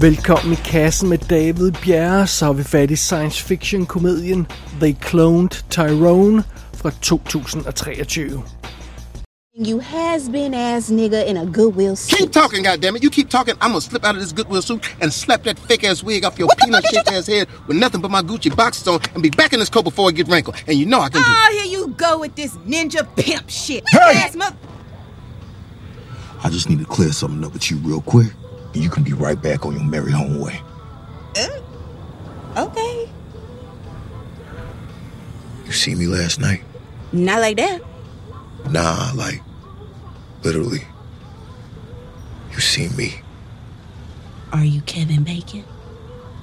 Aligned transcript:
Velkommen 0.00 0.52
i 0.52 0.56
kassen 0.56 1.08
med 1.08 1.18
David 1.18 1.72
Bjerre, 1.82 2.26
så 2.26 2.44
har 2.46 2.52
vi 2.52 2.64
fat 2.64 2.90
i 2.90 2.96
science 2.96 3.44
fiction 3.44 3.86
komedien 3.86 4.46
They 4.80 4.94
Cloned 5.02 5.50
Tyrone 5.70 6.44
fra 6.74 6.90
2023. 7.02 8.42
You 9.66 9.80
has 9.80 10.28
been 10.32 10.54
ass 10.54 10.90
nigga 10.90 11.24
in 11.24 11.36
a 11.36 11.44
Goodwill 11.44 11.96
suit. 11.96 12.18
Keep 12.18 12.32
talking, 12.32 12.66
goddammit. 12.66 13.02
You 13.02 13.10
keep 13.10 13.30
talking, 13.30 13.54
I'm 13.60 13.70
gonna 13.70 13.80
slip 13.80 14.04
out 14.04 14.14
of 14.16 14.22
this 14.22 14.32
Goodwill 14.32 14.62
suit 14.62 14.96
and 15.02 15.12
slap 15.12 15.42
that 15.42 15.58
fake 15.58 15.84
ass 15.84 16.02
wig 16.04 16.24
off 16.24 16.38
your 16.38 16.48
peanut 16.64 16.84
shaped 16.86 17.12
ass 17.12 17.26
head 17.26 17.46
with 17.66 17.76
nothing 17.76 18.00
but 18.00 18.10
my 18.10 18.22
Gucci 18.22 18.56
boxes 18.56 18.88
on 18.88 19.00
and 19.14 19.22
be 19.22 19.30
back 19.30 19.52
in 19.52 19.58
this 19.60 19.68
coat 19.70 19.84
before 19.84 20.08
it 20.10 20.16
get 20.16 20.28
wrinkled. 20.28 20.56
And 20.66 20.78
you 20.78 20.86
know 20.86 21.00
I 21.00 21.08
can 21.10 21.20
do 21.22 21.28
Oh, 21.28 21.48
here 21.52 21.78
you 21.78 21.88
go 21.88 22.18
with 22.20 22.34
this 22.36 22.52
ninja 22.66 23.04
pimp 23.16 23.50
shit. 23.50 23.82
Hey! 23.90 24.22
Ass 24.24 24.34
mother- 24.36 24.56
I 26.42 26.48
just 26.48 26.70
need 26.70 26.78
to 26.78 26.86
clear 26.86 27.12
something 27.12 27.44
up 27.44 27.52
with 27.52 27.70
you 27.70 27.76
real 27.88 28.00
quick, 28.00 28.28
and 28.28 28.39
you 28.72 28.88
can 28.90 29.02
be 29.02 29.12
right 29.12 29.40
back 29.40 29.64
on 29.66 29.72
your 29.74 29.82
merry 29.84 30.12
home 30.12 30.38
way. 30.40 30.60
okay. 32.56 33.08
You 35.66 35.72
see 35.72 35.94
me 35.94 36.06
last 36.06 36.40
night? 36.40 36.62
Not 37.12 37.40
like 37.40 37.56
that. 37.56 37.80
Nah, 38.70 39.12
like, 39.14 39.40
literally. 40.42 40.84
You 42.52 42.60
see 42.60 42.88
me. 42.96 43.14
Are 44.52 44.64
you 44.64 44.80
Kevin 44.82 45.22
Bacon? 45.22 45.64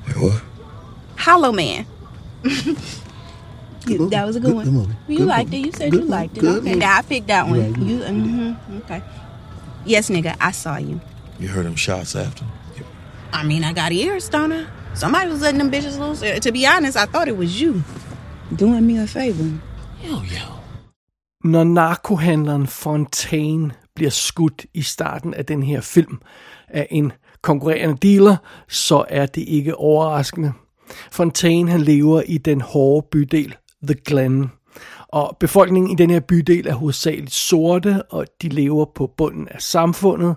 Wait, 0.08 0.18
what? 0.18 0.42
Hollow 1.18 1.52
Man. 1.52 1.86
You- 3.86 4.10
that 4.10 4.26
was 4.26 4.36
a 4.36 4.40
good, 4.40 4.48
Good 4.54 4.56
one. 4.56 4.74
movie. 4.74 4.96
You 5.08 5.18
Good 5.20 5.28
liked 5.28 5.50
movie. 5.52 5.58
it. 5.62 5.66
You 5.66 5.72
said 5.72 5.92
Good 5.92 6.00
you 6.04 6.08
movie. 6.08 6.12
liked 6.12 6.38
it. 6.38 6.44
Okay, 6.46 6.74
movie. 6.74 6.86
I 6.86 7.02
picked 7.02 7.28
that 7.28 7.48
one. 7.48 7.60
Yeah, 7.60 7.68
you, 7.68 8.04
hmm 8.04 8.54
okay. 8.80 9.02
Yes, 9.86 10.10
nigga, 10.10 10.36
I 10.42 10.52
saw 10.52 10.78
you. 10.78 11.00
You 11.40 11.48
heard 11.50 11.66
them 11.66 11.76
shots 11.78 12.16
after? 12.16 12.46
I 13.34 13.44
mean, 13.44 13.64
I 13.64 13.74
got 13.74 13.92
ears, 13.92 14.30
don't 14.30 14.52
I? 14.54 14.66
Somebody 14.96 15.28
was 15.30 15.42
letting 15.42 15.60
them 15.60 15.70
bitches 15.72 16.00
loose. 16.00 16.24
Uh, 16.24 16.40
To 16.40 16.52
be 16.52 16.66
honest, 16.76 16.98
I 16.98 17.06
thought 17.06 17.28
it 17.28 17.38
was 17.38 17.62
you 17.62 17.84
doing 18.60 18.88
me 18.88 18.98
a 19.04 19.06
favor. 19.08 19.44
Hell 20.02 20.22
yeah. 20.32 20.52
Når 21.44 21.64
narkohandleren 21.64 22.68
Fontaine 22.68 23.72
bliver 23.96 24.10
skudt 24.12 24.66
i 24.74 24.82
starten 24.82 25.34
af 25.34 25.46
den 25.46 25.64
her 25.64 25.82
film 25.82 26.20
af 26.68 26.88
en 26.92 27.12
konkurrerende 27.42 27.98
dealer, 27.98 28.38
så 28.68 29.06
er 29.10 29.26
det 29.26 29.42
ikke 29.42 29.76
overraskende. 29.76 30.54
Fontaine 31.12 31.72
han 31.72 31.82
lever 31.82 32.22
i 32.22 32.38
den 32.38 32.62
hårde 32.62 33.08
bydel 33.12 33.56
The 33.84 33.96
Glen. 34.06 34.52
Og 35.10 35.38
befolkningen 35.40 35.92
i 35.92 35.96
den 35.96 36.10
her 36.10 36.20
bydel 36.20 36.68
er 36.68 36.74
hovedsageligt 36.74 37.34
sorte, 37.34 38.04
og 38.10 38.26
de 38.42 38.50
lever 38.50 38.86
på 38.96 39.14
bunden 39.18 39.48
af 39.48 39.62
samfundet. 39.62 40.36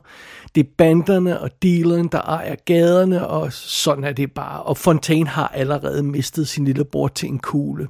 Det 0.54 0.66
er 0.66 0.70
banderne 0.78 1.40
og 1.40 1.50
dealeren, 1.62 2.08
der 2.08 2.20
ejer 2.20 2.54
gaderne, 2.64 3.26
og 3.28 3.52
sådan 3.52 4.04
er 4.04 4.12
det 4.12 4.32
bare. 4.32 4.62
Og 4.62 4.76
Fontaine 4.76 5.28
har 5.28 5.48
allerede 5.48 6.02
mistet 6.02 6.48
sin 6.48 6.64
lille 6.64 6.84
bror 6.84 7.08
til 7.08 7.28
en 7.28 7.38
kugle. 7.38 7.88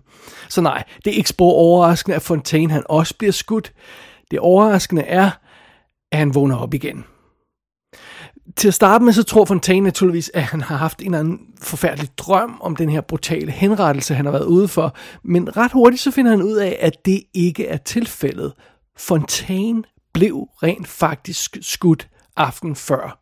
Så 0.48 0.60
nej, 0.60 0.84
det 1.04 1.12
er 1.12 1.16
ikke 1.16 1.28
spor 1.28 1.52
overraskende, 1.52 2.16
at 2.16 2.22
Fontaine 2.22 2.72
han 2.72 2.82
også 2.88 3.14
bliver 3.18 3.32
skudt. 3.32 3.72
Det 4.30 4.38
overraskende 4.38 5.02
er, 5.02 5.30
at 6.12 6.18
han 6.18 6.34
vågner 6.34 6.56
op 6.56 6.74
igen. 6.74 7.04
Til 8.56 8.68
at 8.68 8.74
starte 8.74 9.04
med, 9.04 9.12
så 9.12 9.22
tror 9.22 9.44
Fontaine 9.44 9.84
naturligvis, 9.84 10.30
at 10.34 10.42
han 10.42 10.60
har 10.60 10.76
haft 10.76 11.00
en 11.00 11.06
eller 11.06 11.18
anden 11.18 11.38
forfærdelig 11.62 12.08
drøm 12.18 12.58
om 12.60 12.76
den 12.76 12.88
her 12.88 13.00
brutale 13.00 13.52
henrettelse, 13.52 14.14
han 14.14 14.24
har 14.24 14.32
været 14.32 14.44
ude 14.44 14.68
for. 14.68 14.96
Men 15.24 15.56
ret 15.56 15.72
hurtigt 15.72 16.02
så 16.02 16.10
finder 16.10 16.30
han 16.30 16.42
ud 16.42 16.56
af, 16.56 16.78
at 16.80 17.04
det 17.04 17.22
ikke 17.34 17.66
er 17.66 17.76
tilfældet. 17.76 18.52
Fontaine 18.96 19.82
blev 20.12 20.48
rent 20.62 20.88
faktisk 20.88 21.56
skudt 21.60 22.08
aften 22.36 22.76
før. 22.76 23.18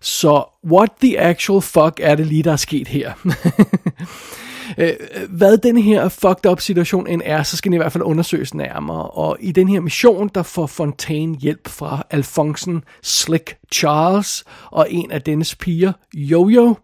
Så 0.00 0.44
what 0.70 0.90
the 1.00 1.20
actual 1.20 1.62
fuck 1.62 2.00
er 2.00 2.14
det 2.14 2.26
lige, 2.26 2.42
der 2.42 2.52
er 2.52 2.56
sket 2.56 2.88
her? 2.88 3.12
Øh, 4.78 4.92
hvad 5.28 5.58
den 5.58 5.78
her 5.78 6.08
fucked 6.08 6.50
up 6.50 6.60
situation 6.60 7.06
end 7.06 7.22
er, 7.24 7.42
så 7.42 7.56
skal 7.56 7.68
den 7.68 7.74
i 7.74 7.76
hvert 7.76 7.92
fald 7.92 8.04
undersøges 8.04 8.54
nærmere. 8.54 9.06
Og 9.06 9.36
i 9.40 9.52
den 9.52 9.68
her 9.68 9.80
mission, 9.80 10.30
der 10.34 10.42
får 10.42 10.66
Fontaine 10.66 11.36
hjælp 11.36 11.68
fra 11.68 12.02
Alfonsen 12.10 12.84
Slick 13.02 13.56
Charles 13.72 14.44
og 14.70 14.86
en 14.90 15.10
af 15.10 15.22
dennes 15.22 15.54
piger, 15.54 15.92
Jojo. 16.14 16.74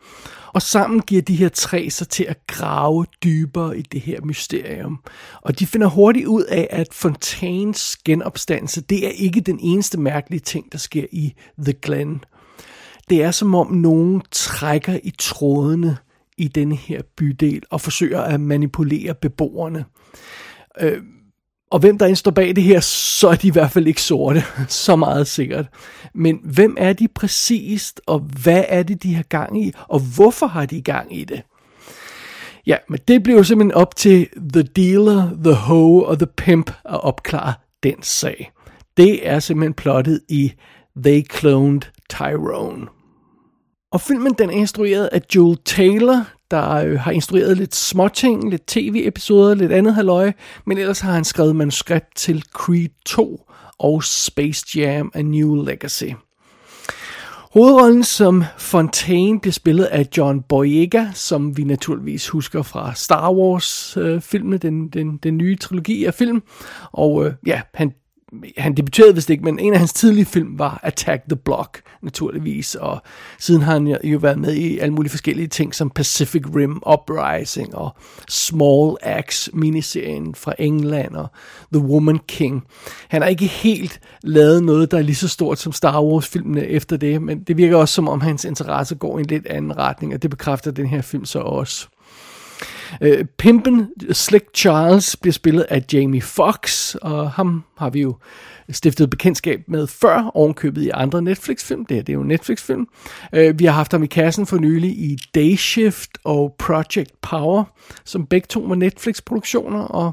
Og 0.56 0.62
sammen 0.62 1.00
giver 1.00 1.22
de 1.22 1.36
her 1.36 1.48
tre 1.48 1.90
sig 1.90 2.08
til 2.08 2.24
at 2.24 2.46
grave 2.46 3.06
dybere 3.24 3.78
i 3.78 3.82
det 3.82 4.00
her 4.00 4.20
mysterium. 4.20 4.98
Og 5.42 5.58
de 5.58 5.66
finder 5.66 5.86
hurtigt 5.86 6.26
ud 6.26 6.44
af, 6.44 6.68
at 6.70 6.88
Fontaines 6.92 7.96
genopstandelse, 8.04 8.80
det 8.80 9.06
er 9.06 9.10
ikke 9.10 9.40
den 9.40 9.58
eneste 9.62 10.00
mærkelige 10.00 10.40
ting, 10.40 10.72
der 10.72 10.78
sker 10.78 11.04
i 11.12 11.34
The 11.58 11.72
Glen. 11.82 12.24
Det 13.10 13.22
er 13.22 13.30
som 13.30 13.54
om 13.54 13.72
nogen 13.72 14.22
trækker 14.30 14.98
i 15.04 15.12
trådene 15.18 15.96
i 16.38 16.48
denne 16.48 16.76
her 16.76 17.02
bydel 17.16 17.62
og 17.70 17.80
forsøger 17.80 18.20
at 18.20 18.40
manipulere 18.40 19.14
beboerne. 19.14 19.84
Øh, 20.80 21.02
og 21.70 21.78
hvem 21.78 21.98
der 21.98 22.06
end 22.06 22.16
står 22.16 22.30
bag 22.30 22.56
det 22.56 22.64
her, 22.64 22.80
så 22.80 23.28
er 23.28 23.34
de 23.34 23.46
i 23.46 23.50
hvert 23.50 23.70
fald 23.70 23.86
ikke 23.86 24.02
sorte, 24.02 24.44
så 24.68 24.96
meget 24.96 25.26
sikkert. 25.26 25.66
Men 26.14 26.40
hvem 26.44 26.76
er 26.78 26.92
de 26.92 27.08
præcist, 27.08 28.00
og 28.06 28.18
hvad 28.18 28.64
er 28.68 28.82
det, 28.82 29.02
de 29.02 29.14
har 29.14 29.22
gang 29.22 29.66
i, 29.66 29.72
og 29.88 30.00
hvorfor 30.00 30.46
har 30.46 30.66
de 30.66 30.82
gang 30.82 31.16
i 31.16 31.24
det? 31.24 31.42
Ja, 32.66 32.76
men 32.88 33.00
det 33.08 33.22
bliver 33.22 33.38
jo 33.38 33.44
simpelthen 33.44 33.74
op 33.74 33.96
til 33.96 34.28
The 34.52 34.62
Dealer, 34.62 35.30
The 35.44 35.54
Hoe 35.54 36.06
og 36.06 36.18
The 36.18 36.26
Pimp 36.36 36.70
at 36.84 37.04
opklare 37.04 37.54
den 37.82 38.02
sag. 38.02 38.52
Det 38.96 39.28
er 39.28 39.40
simpelthen 39.40 39.74
plottet 39.74 40.20
i 40.28 40.52
They 41.04 41.22
Cloned 41.30 41.82
Tyrone. 42.10 42.95
Og 43.96 44.00
filmen 44.00 44.34
den 44.38 44.50
er 44.50 44.54
instrueret 44.54 45.06
af 45.06 45.20
Joel 45.34 45.58
Taylor, 45.64 46.24
der 46.50 46.70
øh, 46.70 47.00
har 47.00 47.10
instrueret 47.10 47.56
lidt 47.56 47.74
småting, 47.74 48.50
lidt 48.50 48.66
tv-episoder, 48.66 49.54
lidt 49.54 49.72
andet 49.72 49.94
halløj, 49.94 50.32
men 50.66 50.78
ellers 50.78 51.00
har 51.00 51.12
han 51.12 51.24
skrevet 51.24 51.56
manuskript 51.56 52.16
til 52.16 52.42
Creed 52.52 52.88
2 53.06 53.50
og 53.78 54.04
Space 54.04 54.78
Jam 54.78 55.10
A 55.14 55.22
New 55.22 55.64
Legacy. 55.64 56.04
Hovedrollen 57.52 58.04
som 58.04 58.44
Fontaine 58.58 59.40
bliver 59.40 59.52
spillet 59.52 59.84
af 59.84 60.08
John 60.16 60.42
Boyega, 60.48 61.06
som 61.14 61.56
vi 61.56 61.64
naturligvis 61.64 62.28
husker 62.28 62.62
fra 62.62 62.94
Star 62.94 63.32
Wars-filmene, 63.32 64.56
øh, 64.56 64.62
den, 64.62 64.88
den, 64.88 65.16
den 65.16 65.36
nye 65.36 65.56
trilogi 65.56 66.04
af 66.04 66.14
film. 66.14 66.42
Og 66.92 67.26
øh, 67.26 67.32
ja, 67.46 67.60
han 67.74 67.92
han 68.58 68.74
debuterede 68.74 69.14
vist 69.14 69.30
ikke, 69.30 69.44
men 69.44 69.58
en 69.58 69.72
af 69.72 69.78
hans 69.78 69.92
tidlige 69.92 70.24
film 70.24 70.58
var 70.58 70.80
Attack 70.82 71.22
the 71.28 71.36
Block, 71.36 71.82
naturligvis, 72.02 72.74
og 72.74 73.02
siden 73.38 73.62
har 73.62 73.72
han 73.72 73.98
jo 74.04 74.18
været 74.18 74.38
med 74.38 74.54
i 74.54 74.78
alle 74.78 74.94
mulige 74.94 75.10
forskellige 75.10 75.48
ting, 75.48 75.74
som 75.74 75.90
Pacific 75.90 76.42
Rim 76.56 76.82
Uprising 76.92 77.74
og 77.74 77.96
Small 78.28 78.96
Axe 79.02 79.50
miniserien 79.54 80.34
fra 80.34 80.54
England 80.58 81.16
og 81.16 81.28
The 81.72 81.82
Woman 81.82 82.18
King. 82.28 82.64
Han 83.08 83.22
har 83.22 83.28
ikke 83.28 83.46
helt 83.46 84.00
lavet 84.22 84.64
noget, 84.64 84.90
der 84.90 84.98
er 84.98 85.02
lige 85.02 85.16
så 85.16 85.28
stort 85.28 85.58
som 85.58 85.72
Star 85.72 86.02
Wars-filmene 86.02 86.66
efter 86.66 86.96
det, 86.96 87.22
men 87.22 87.42
det 87.42 87.56
virker 87.56 87.76
også 87.76 87.94
som 87.94 88.08
om 88.08 88.20
hans 88.20 88.44
interesse 88.44 88.94
går 88.94 89.18
i 89.18 89.20
en 89.20 89.26
lidt 89.26 89.46
anden 89.46 89.76
retning, 89.76 90.14
og 90.14 90.22
det 90.22 90.30
bekræfter 90.30 90.70
den 90.70 90.86
her 90.86 91.02
film 91.02 91.24
så 91.24 91.38
også. 91.38 91.88
Øh, 93.00 93.24
Pimpen 93.38 93.88
Slick 94.12 94.44
Charles 94.54 95.16
bliver 95.16 95.32
spillet 95.32 95.62
af 95.62 95.84
Jamie 95.92 96.22
Fox, 96.22 96.94
og 96.94 97.30
ham 97.30 97.64
har 97.78 97.90
vi 97.90 98.00
jo 98.00 98.16
stiftet 98.70 99.10
bekendtskab 99.10 99.60
med 99.68 99.86
før, 99.86 100.30
ovenkøbet 100.34 100.82
i 100.82 100.90
andre 100.94 101.22
Netflix-film. 101.22 101.86
Det 101.86 101.94
her 101.94 102.02
det 102.02 102.12
er 102.12 102.14
jo 102.14 102.20
en 102.20 102.28
Netflix-film. 102.28 102.88
Øh, 103.32 103.58
vi 103.58 103.64
har 103.64 103.72
haft 103.72 103.92
ham 103.92 104.02
i 104.02 104.06
kassen 104.06 104.46
for 104.46 104.58
nylig 104.58 104.90
i 104.90 105.16
Day 105.34 105.56
Shift 105.56 106.10
og 106.24 106.54
Project 106.58 107.10
Power, 107.22 107.64
som 108.04 108.26
begge 108.26 108.46
to 108.50 108.60
var 108.60 108.74
Netflix-produktioner, 108.74 109.80
og 109.80 110.12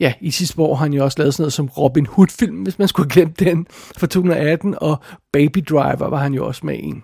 ja, 0.00 0.12
i 0.20 0.30
sidste 0.30 0.60
år 0.60 0.74
har 0.74 0.84
han 0.84 0.92
jo 0.92 1.04
også 1.04 1.18
lavet 1.18 1.34
sådan 1.34 1.42
noget 1.42 1.52
som 1.52 1.66
Robin 1.66 2.06
Hood-film, 2.06 2.62
hvis 2.62 2.78
man 2.78 2.88
skulle 2.88 3.10
glemme 3.10 3.34
den, 3.38 3.66
fra 3.70 4.06
2018, 4.06 4.74
og 4.80 4.98
Baby 5.32 5.64
Driver 5.68 6.08
var 6.08 6.18
han 6.18 6.34
jo 6.34 6.46
også 6.46 6.66
med 6.66 6.78
i. 6.78 6.94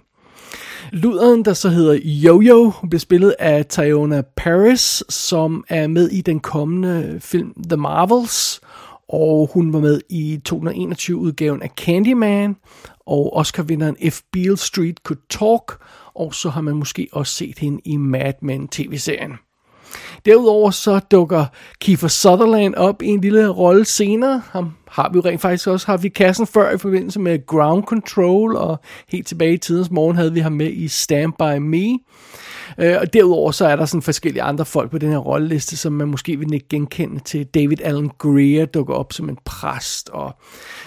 Luderen, 0.94 1.44
der 1.44 1.52
så 1.52 1.68
hedder 1.68 1.94
Jojo, 2.04 2.70
hun 2.70 2.90
bliver 2.90 3.00
spillet 3.00 3.34
af 3.38 3.66
Tyona 3.66 4.22
Paris, 4.36 5.04
som 5.08 5.64
er 5.68 5.86
med 5.86 6.08
i 6.08 6.20
den 6.20 6.40
kommende 6.40 7.18
film 7.20 7.54
The 7.68 7.76
Marvels, 7.76 8.60
og 9.08 9.50
hun 9.52 9.72
var 9.72 9.80
med 9.80 10.00
i 10.08 10.40
2021-udgaven 10.48 11.62
af 11.62 11.70
Candyman, 11.76 12.56
og 13.06 13.36
Oscar-vinderen 13.36 14.10
F. 14.10 14.20
Beale 14.32 14.56
Street 14.56 14.96
Could 15.04 15.20
Talk, 15.30 15.84
og 16.14 16.34
så 16.34 16.48
har 16.48 16.60
man 16.60 16.76
måske 16.76 17.08
også 17.12 17.32
set 17.32 17.58
hende 17.58 17.80
i 17.84 17.96
Mad 17.96 18.34
Men 18.40 18.68
tv-serien. 18.68 19.32
Derudover 20.26 20.70
så 20.70 20.98
dukker 20.98 21.44
Kiefer 21.80 22.08
Sutherland 22.08 22.74
op 22.74 23.02
i 23.02 23.06
en 23.06 23.20
lille 23.20 23.48
rolle 23.48 23.84
senere. 23.84 24.42
Ham 24.50 24.72
har 24.88 25.10
vi 25.12 25.16
jo 25.16 25.22
rent 25.24 25.40
faktisk 25.40 25.68
også 25.68 25.86
har 25.86 25.96
vi 25.96 26.08
kassen 26.08 26.46
før 26.46 26.74
i 26.74 26.78
forbindelse 26.78 27.20
med 27.20 27.46
Ground 27.46 27.84
Control, 27.84 28.56
og 28.56 28.80
helt 29.08 29.26
tilbage 29.26 29.54
i 29.54 29.58
tidens 29.58 29.90
morgen 29.90 30.16
havde 30.16 30.32
vi 30.32 30.40
ham 30.40 30.52
med 30.52 30.70
i 30.72 30.88
Stand 30.88 31.32
By 31.38 31.58
Me. 31.58 31.98
Øh, 32.78 32.96
og 33.00 33.12
derudover 33.12 33.50
så 33.50 33.66
er 33.66 33.76
der 33.76 33.84
sådan 33.84 34.02
forskellige 34.02 34.42
andre 34.42 34.64
folk 34.64 34.90
på 34.90 34.98
den 34.98 35.10
her 35.10 35.18
rolleliste, 35.18 35.76
som 35.76 35.92
man 35.92 36.08
måske 36.08 36.38
vil 36.38 36.54
ikke 36.54 36.68
genkende 36.68 37.20
til. 37.20 37.46
David 37.46 37.76
Allen 37.82 38.10
Greer 38.18 38.66
dukker 38.66 38.94
op 38.94 39.12
som 39.12 39.28
en 39.28 39.38
præst, 39.44 40.08
og, 40.08 40.36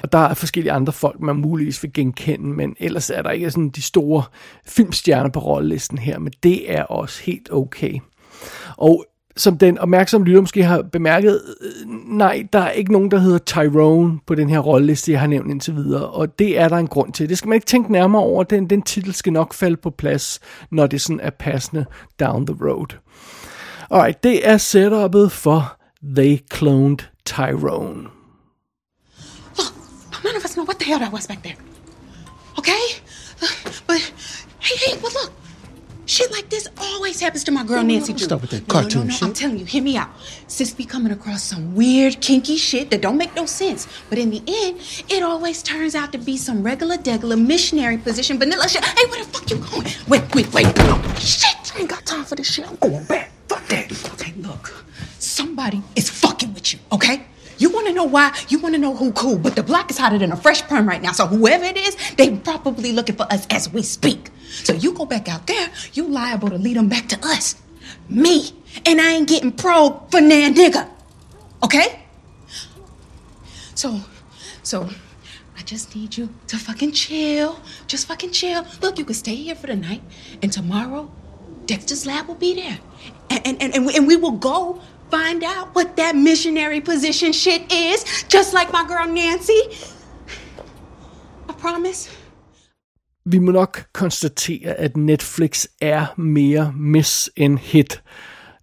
og 0.04 0.12
der 0.12 0.18
er 0.18 0.34
forskellige 0.34 0.72
andre 0.72 0.94
folk, 0.94 1.20
man 1.20 1.36
muligvis 1.36 1.84
vil 1.84 1.94
genkende, 1.94 2.48
men 2.48 2.76
ellers 2.80 3.10
er 3.10 3.22
der 3.22 3.30
ikke 3.30 3.52
sådan 3.52 3.70
de 3.70 3.82
store 3.82 4.24
filmstjerner 4.66 5.30
på 5.30 5.40
rollelisten 5.40 5.98
her, 5.98 6.20
men 6.20 6.34
det 6.44 6.72
er 6.72 6.84
også 6.84 7.24
helt 7.24 7.54
okay. 7.54 8.00
Og 8.78 9.06
som 9.38 9.58
den 9.58 9.78
opmærksomme 9.78 10.28
lytter 10.28 10.42
måske 10.42 10.64
har 10.64 10.82
bemærket, 10.82 11.42
øh, 11.62 11.90
nej, 12.06 12.48
der 12.54 12.60
er 12.60 12.72
ikke 12.72 12.92
nogen, 12.92 13.12
der 13.12 13.18
hedder 13.20 13.38
Tyrone 13.38 14.20
på 14.28 14.36
den 14.36 14.50
her 14.50 14.60
rolleliste, 14.60 15.12
jeg 15.12 15.20
har 15.20 15.28
nævnt 15.28 15.52
indtil 15.52 15.76
videre, 15.76 16.08
og 16.10 16.40
det 16.40 16.60
er 16.60 16.70
der 16.70 16.78
en 16.78 16.88
grund 16.88 17.14
til. 17.14 17.30
Det 17.30 17.38
skal 17.38 17.48
man 17.48 17.56
ikke 17.56 17.66
tænke 17.66 17.92
nærmere 17.92 18.22
over, 18.22 18.44
den, 18.44 18.70
den 18.70 18.82
titel 18.82 19.14
skal 19.14 19.34
nok 19.34 19.54
falde 19.54 19.78
på 19.78 19.90
plads, 19.90 20.40
når 20.72 20.88
det 20.88 21.02
sådan 21.02 21.20
er 21.20 21.30
passende 21.30 21.86
down 22.20 22.46
the 22.46 22.56
road. 22.62 22.98
Alright, 23.92 24.24
det 24.24 24.50
er 24.50 24.58
setupet 24.58 25.32
for 25.32 25.78
They 26.16 26.40
Cloned 26.54 26.98
Tyrone. 27.26 28.04
Look, 29.58 29.74
none 30.24 30.38
of 30.38 30.46
us 30.46 30.54
know 30.54 30.66
what 30.66 30.78
the 30.80 30.86
hell 30.86 31.00
that 31.00 31.14
was 31.14 31.28
back 31.28 31.44
there. 31.44 31.58
Okay? 32.58 32.84
But, 33.88 34.02
hey, 34.60 34.76
hey, 34.86 34.94
but 35.02 35.12
look, 35.18 35.32
Shit 36.18 36.32
like 36.32 36.50
this 36.50 36.68
always 36.80 37.20
happens 37.20 37.44
to 37.44 37.52
my 37.52 37.64
girl 37.64 37.84
Nancy 37.84 38.12
Drew. 38.12 38.26
Stop 38.26 38.42
with 38.42 38.50
that 38.50 38.68
No, 38.68 38.74
cartoon 38.74 39.02
no, 39.02 39.08
no, 39.10 39.14
shit. 39.14 39.22
I'm 39.22 39.34
telling 39.34 39.60
you, 39.60 39.66
hear 39.66 39.84
me 39.84 39.98
out. 39.98 40.10
Sis 40.48 40.74
be 40.74 40.84
coming 40.84 41.12
across 41.12 41.44
some 41.44 41.76
weird, 41.76 42.20
kinky 42.22 42.58
shit 42.58 42.90
that 42.90 43.04
don't 43.04 43.20
make 43.20 43.36
no 43.36 43.46
sense. 43.46 43.88
But 44.10 44.18
in 44.18 44.32
the 44.32 44.42
end, 44.48 44.80
it 45.10 45.22
always 45.22 45.62
turns 45.62 45.94
out 45.94 46.12
to 46.14 46.18
be 46.18 46.36
some 46.36 46.64
regular, 46.64 46.98
degular 46.98 47.40
missionary 47.40 48.00
position, 48.00 48.40
vanilla 48.40 48.68
shit. 48.68 48.84
Hey, 48.84 49.06
where 49.12 49.24
the 49.24 49.30
fuck 49.30 49.48
you 49.52 49.58
going? 49.58 49.86
Wait, 50.08 50.24
wait, 50.34 50.52
wait. 50.56 50.66
Oh, 50.80 51.16
shit, 51.20 51.76
I 51.76 51.82
ain't 51.82 51.90
got 51.92 52.04
time 52.04 52.26
for 52.26 52.34
this 52.34 52.52
shit. 52.52 52.68
I'm 52.68 52.78
going 52.78 53.04
back. 53.06 53.30
Fuck 53.48 53.68
that. 53.68 53.92
Okay, 54.14 54.34
look. 54.38 54.74
Somebody 55.20 55.84
is 55.96 56.10
fucking 56.10 56.52
with 56.56 56.74
you, 56.74 56.80
okay? 56.94 57.28
You 57.58 57.70
want 57.70 57.88
to 57.88 57.94
know 57.94 58.04
why? 58.04 58.38
You 58.50 58.60
want 58.60 58.76
to 58.76 58.80
know 58.80 58.96
who 58.96 59.12
cool? 59.14 59.38
But 59.38 59.56
the 59.56 59.64
block 59.64 59.90
is 59.92 59.98
hotter 59.98 60.18
than 60.18 60.32
a 60.32 60.38
fresh 60.38 60.62
perm 60.64 60.88
right 60.88 61.02
now. 61.02 61.12
So 61.12 61.28
whoever 61.28 61.66
it 61.66 61.78
is, 61.78 61.96
they 62.16 62.36
probably 62.38 62.92
looking 62.92 63.16
for 63.16 63.32
us 63.32 63.48
as 63.50 63.72
we 63.72 63.82
speak. 63.82 64.30
So 64.64 64.74
you 64.74 64.94
go 64.94 65.06
back 65.06 65.28
out 65.28 65.48
there, 65.48 65.70
you 65.94 66.08
liable 66.08 66.50
to 66.50 66.58
lead 66.58 66.78
them 66.78 66.90
back 66.90 67.08
to 67.10 67.20
us. 67.24 67.56
Me. 68.10 68.52
And 68.86 69.02
I 69.02 69.14
ain't 69.14 69.28
getting 69.28 69.52
probed 69.52 70.12
for 70.12 70.22
nan 70.22 70.54
nigga. 70.54 70.90
Okay? 71.64 72.04
So, 73.76 74.02
so 74.64 74.90
I 75.58 75.62
just 75.64 75.96
need 75.96 76.18
you 76.18 76.30
to 76.48 76.58
fucking 76.58 76.92
chill. 76.92 77.60
Just 77.88 78.08
fucking 78.08 78.32
chill. 78.32 78.66
Look, 78.82 78.98
you 78.98 79.06
can 79.06 79.16
stay 79.16 79.36
here 79.36 79.56
for 79.56 79.68
the 79.68 79.76
night, 79.76 80.02
and 80.42 80.52
tomorrow, 80.52 81.12
Dexter's 81.66 82.06
lab 82.06 82.28
will 82.28 82.36
be 82.36 82.54
there. 82.54 82.80
And, 83.30 83.46
and, 83.46 83.62
and, 83.62 83.76
and, 83.76 83.86
we, 83.86 83.96
and 83.96 84.08
we 84.08 84.16
will 84.16 84.32
go 84.32 84.82
find 85.12 85.44
out 85.44 85.76
what 85.76 85.96
that 85.98 86.16
missionary 86.16 86.82
position 86.82 87.34
shit 87.34 87.62
is, 87.72 88.26
just 88.30 88.54
like 88.54 88.72
my 88.72 88.84
girl 88.88 89.08
Nancy. 89.08 89.62
I 91.50 91.54
promise. 91.54 92.10
vi 93.32 93.40
må 93.40 93.52
nok 93.52 93.84
konstatere, 93.94 94.74
at 94.74 94.98
Netflix 94.98 95.66
er 95.82 96.06
mere 96.18 96.74
miss 96.76 97.30
end 97.36 97.58
hit, 97.58 98.04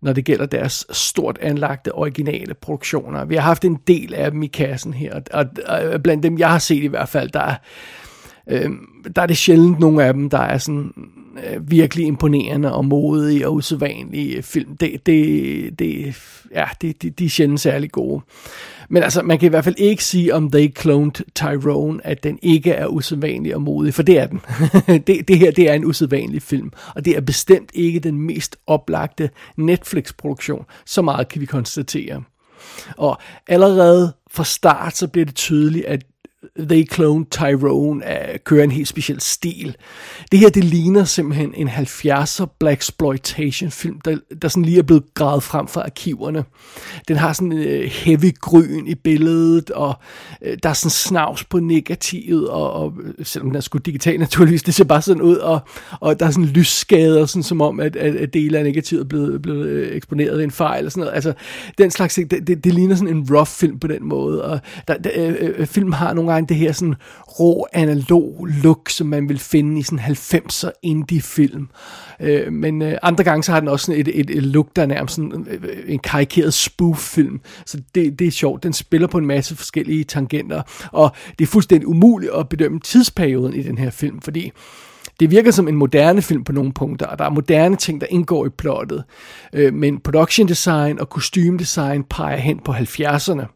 når 0.03 0.13
det 0.13 0.25
gælder 0.25 0.47
deres 0.47 0.87
stort 0.91 1.39
anlagte 1.41 1.95
originale 1.95 2.55
produktioner. 2.55 3.25
Vi 3.25 3.35
har 3.35 3.43
haft 3.43 3.65
en 3.65 3.79
del 3.87 4.15
af 4.15 4.31
dem 4.31 4.43
i 4.43 4.47
kassen 4.47 4.95
her, 4.95 5.21
og, 5.33 5.47
og 5.67 6.03
blandt 6.03 6.23
dem, 6.23 6.39
jeg 6.39 6.51
har 6.51 6.59
set 6.59 6.83
i 6.83 6.87
hvert 6.87 7.09
fald, 7.09 7.31
der 7.31 7.41
er, 7.41 7.55
øh, 8.51 8.71
der 9.17 9.23
er 9.23 9.27
det 9.27 9.37
sjældent 9.37 9.79
nogle 9.79 10.05
af 10.05 10.15
dem, 10.15 10.31
der 10.31 10.39
er 10.39 10.59
sådan 10.59 10.93
øh, 11.39 11.71
virkelig 11.71 12.07
imponerende 12.07 12.75
og 12.75 12.85
modig 12.85 13.47
og 13.47 13.55
usædvanlig 13.55 14.45
film. 14.45 14.77
Det, 14.77 15.07
det, 15.07 15.79
det, 15.79 16.17
ja, 16.55 16.65
det, 16.81 17.03
det, 17.03 17.19
de 17.19 17.25
er 17.25 17.29
sjældent 17.29 17.61
særlig 17.61 17.93
gode. 17.93 18.23
Men 18.89 19.03
altså, 19.03 19.23
man 19.23 19.39
kan 19.39 19.47
i 19.47 19.51
hvert 19.51 19.65
fald 19.65 19.75
ikke 19.79 20.05
sige 20.05 20.35
om 20.35 20.51
They 20.51 20.77
Cloned 20.81 21.13
Tyrone, 21.35 22.07
at 22.07 22.25
den 22.25 22.39
ikke 22.43 22.71
er 22.71 22.87
usædvanlig 22.87 23.55
og 23.55 23.63
modig, 23.63 23.95
for 23.95 24.03
det 24.03 24.19
er 24.19 24.27
den. 24.27 24.41
det, 25.07 25.29
det 25.29 25.39
her, 25.39 25.51
det 25.51 25.71
er 25.71 25.75
en 25.75 25.85
usædvanlig 25.85 26.43
film, 26.43 26.73
og 26.95 27.05
det 27.05 27.17
er 27.17 27.21
bestemt 27.21 27.71
ikke 27.75 28.01
den 28.01 28.21
mest 28.21 28.57
oplagte 28.67 29.31
Netflix-produktion. 29.57 30.65
Så 30.87 31.03
meget 31.03 31.29
kan 31.29 31.41
vi 31.41 31.47
konstatere. 31.47 32.23
Og 32.97 33.19
allerede 33.47 34.13
fra 34.31 34.45
start, 34.45 34.97
så 34.97 35.09
bliver 35.09 35.25
det 35.25 35.35
tydeligt, 35.35 35.85
at 35.85 36.05
They 36.59 36.87
Clone 36.93 37.25
Tyrone 37.31 38.05
uh, 38.07 38.37
kører 38.45 38.65
en 38.65 38.71
helt 38.71 38.89
speciel 38.89 39.21
stil. 39.21 39.77
Det 40.33 40.39
her, 40.39 40.49
det 40.49 40.65
ligner 40.65 41.05
simpelthen 41.05 41.55
en 41.55 41.69
70'er 41.69 42.57
Black 42.61 42.81
Exploitation 42.81 43.71
film, 43.71 44.01
der, 44.01 44.19
der 44.43 44.49
sådan 44.49 44.65
lige 44.65 44.79
er 44.79 44.83
blevet 44.83 45.15
gravet 45.15 45.43
frem 45.43 45.69
fra 45.69 45.81
arkiverne. 45.81 46.45
Den 47.09 47.17
har 47.17 47.33
sådan 47.33 47.53
en 47.53 47.59
uh, 47.59 47.85
heavy 47.85 48.39
grøn 48.41 48.87
i 48.87 48.95
billedet, 48.95 49.71
og 49.71 49.95
uh, 50.47 50.53
der 50.63 50.69
er 50.69 50.73
sådan 50.73 50.91
snavs 50.91 51.45
på 51.45 51.59
negativet, 51.59 52.49
og, 52.49 52.73
og 52.73 52.93
øh, 53.05 53.25
selvom 53.25 53.51
den 53.51 53.57
er 53.57 53.61
sgu 53.61 53.79
digital 53.79 54.19
naturligvis, 54.19 54.63
det 54.63 54.75
ser 54.75 54.85
bare 54.85 55.03
sådan 55.03 55.23
ud, 55.23 55.37
og, 55.37 55.61
og 56.01 56.21
der 56.21 56.27
er 56.27 56.31
sådan 56.31 56.49
lysskader, 56.49 57.27
sådan 57.27 57.43
som 57.43 57.61
om, 57.61 57.81
at, 57.81 57.97
at, 57.97 58.17
at 58.17 58.35
dele 58.35 58.59
af 58.59 58.65
negativet 58.65 59.01
er 59.01 59.09
blevet, 59.09 59.43
blevet 59.43 59.97
eksponeret 59.97 60.37
ved 60.37 60.45
en 60.45 60.51
fejl, 60.51 60.79
eller 60.79 60.91
sådan 60.91 61.01
noget. 61.01 61.15
Altså, 61.15 61.33
den 61.79 61.91
slags 61.91 62.15
ting, 62.15 62.31
det, 62.31 62.47
det, 62.47 62.65
det 62.65 62.75
ligner 62.75 62.95
sådan 62.97 63.17
en 63.17 63.27
rough 63.31 63.47
film 63.47 63.79
på 63.79 63.87
den 63.87 64.05
måde, 64.05 64.45
og 64.45 64.61
der, 64.89 64.99
der, 64.99 65.11
øh, 65.41 65.67
filmen 65.67 65.93
har 65.93 66.15
nogle 66.15 66.33
gange 66.47 66.49
det 66.49 66.57
her 66.67 66.73
sådan 66.73 66.95
rå 67.41 67.67
analog 67.73 68.49
look, 68.63 68.91
som 68.91 69.07
man 69.07 69.29
vil 69.29 69.39
finde 69.39 69.79
i 69.79 69.83
sådan 69.83 69.99
90'er 69.99 70.71
indie-film. 70.83 71.69
Øh, 72.21 72.53
men 72.53 72.83
øh, 72.83 72.99
andre 73.03 73.25
gange 73.25 73.43
så 73.43 73.53
har 73.53 73.61
den 73.61 73.69
også 73.69 73.87
sådan 73.87 74.01
et, 74.01 74.21
et, 74.21 74.31
et 74.31 74.43
look, 74.43 74.69
der 74.77 74.83
er 74.83 74.87
nærmest 74.87 75.15
sådan 75.15 75.47
øh, 75.51 75.63
øh, 75.63 75.79
en 75.87 75.99
karikeret 75.99 76.55
spoof-film. 76.55 77.41
Så 77.67 77.81
det, 77.95 78.19
det 78.19 78.27
er 78.27 78.31
sjovt. 78.31 78.63
Den 78.63 78.73
spiller 78.73 79.09
på 79.09 79.19
en 79.19 79.27
masse 79.27 79.57
forskellige 79.57 80.05
tangenter, 80.05 80.63
og 80.93 81.11
det 81.39 81.45
er 81.45 81.49
fuldstændig 81.49 81.89
umuligt 81.89 82.33
at 82.33 82.49
bedømme 82.49 82.81
tidsperioden 82.81 83.55
i 83.55 83.63
den 83.63 83.79
her 83.79 83.91
film, 83.91 84.21
fordi 84.21 84.53
det 85.21 85.31
virker 85.31 85.51
som 85.51 85.69
en 85.69 85.77
moderne 85.77 86.23
film 86.23 86.45
på 86.45 86.53
nogle 86.53 86.73
punkter, 86.73 87.07
og 87.07 87.19
der 87.19 87.25
er 87.25 87.31
moderne 87.31 87.77
ting, 87.77 88.01
der 88.01 88.07
indgår 88.11 88.47
i 88.47 88.49
plottet. 88.49 89.05
Øh, 89.53 89.75
men 89.75 90.01
production 90.01 90.49
design 90.49 91.01
og 91.01 91.09
kostumedesign 91.09 92.05
peger 92.05 92.37
hen 92.37 92.59
på 92.59 92.73
70'erne. 92.73 93.54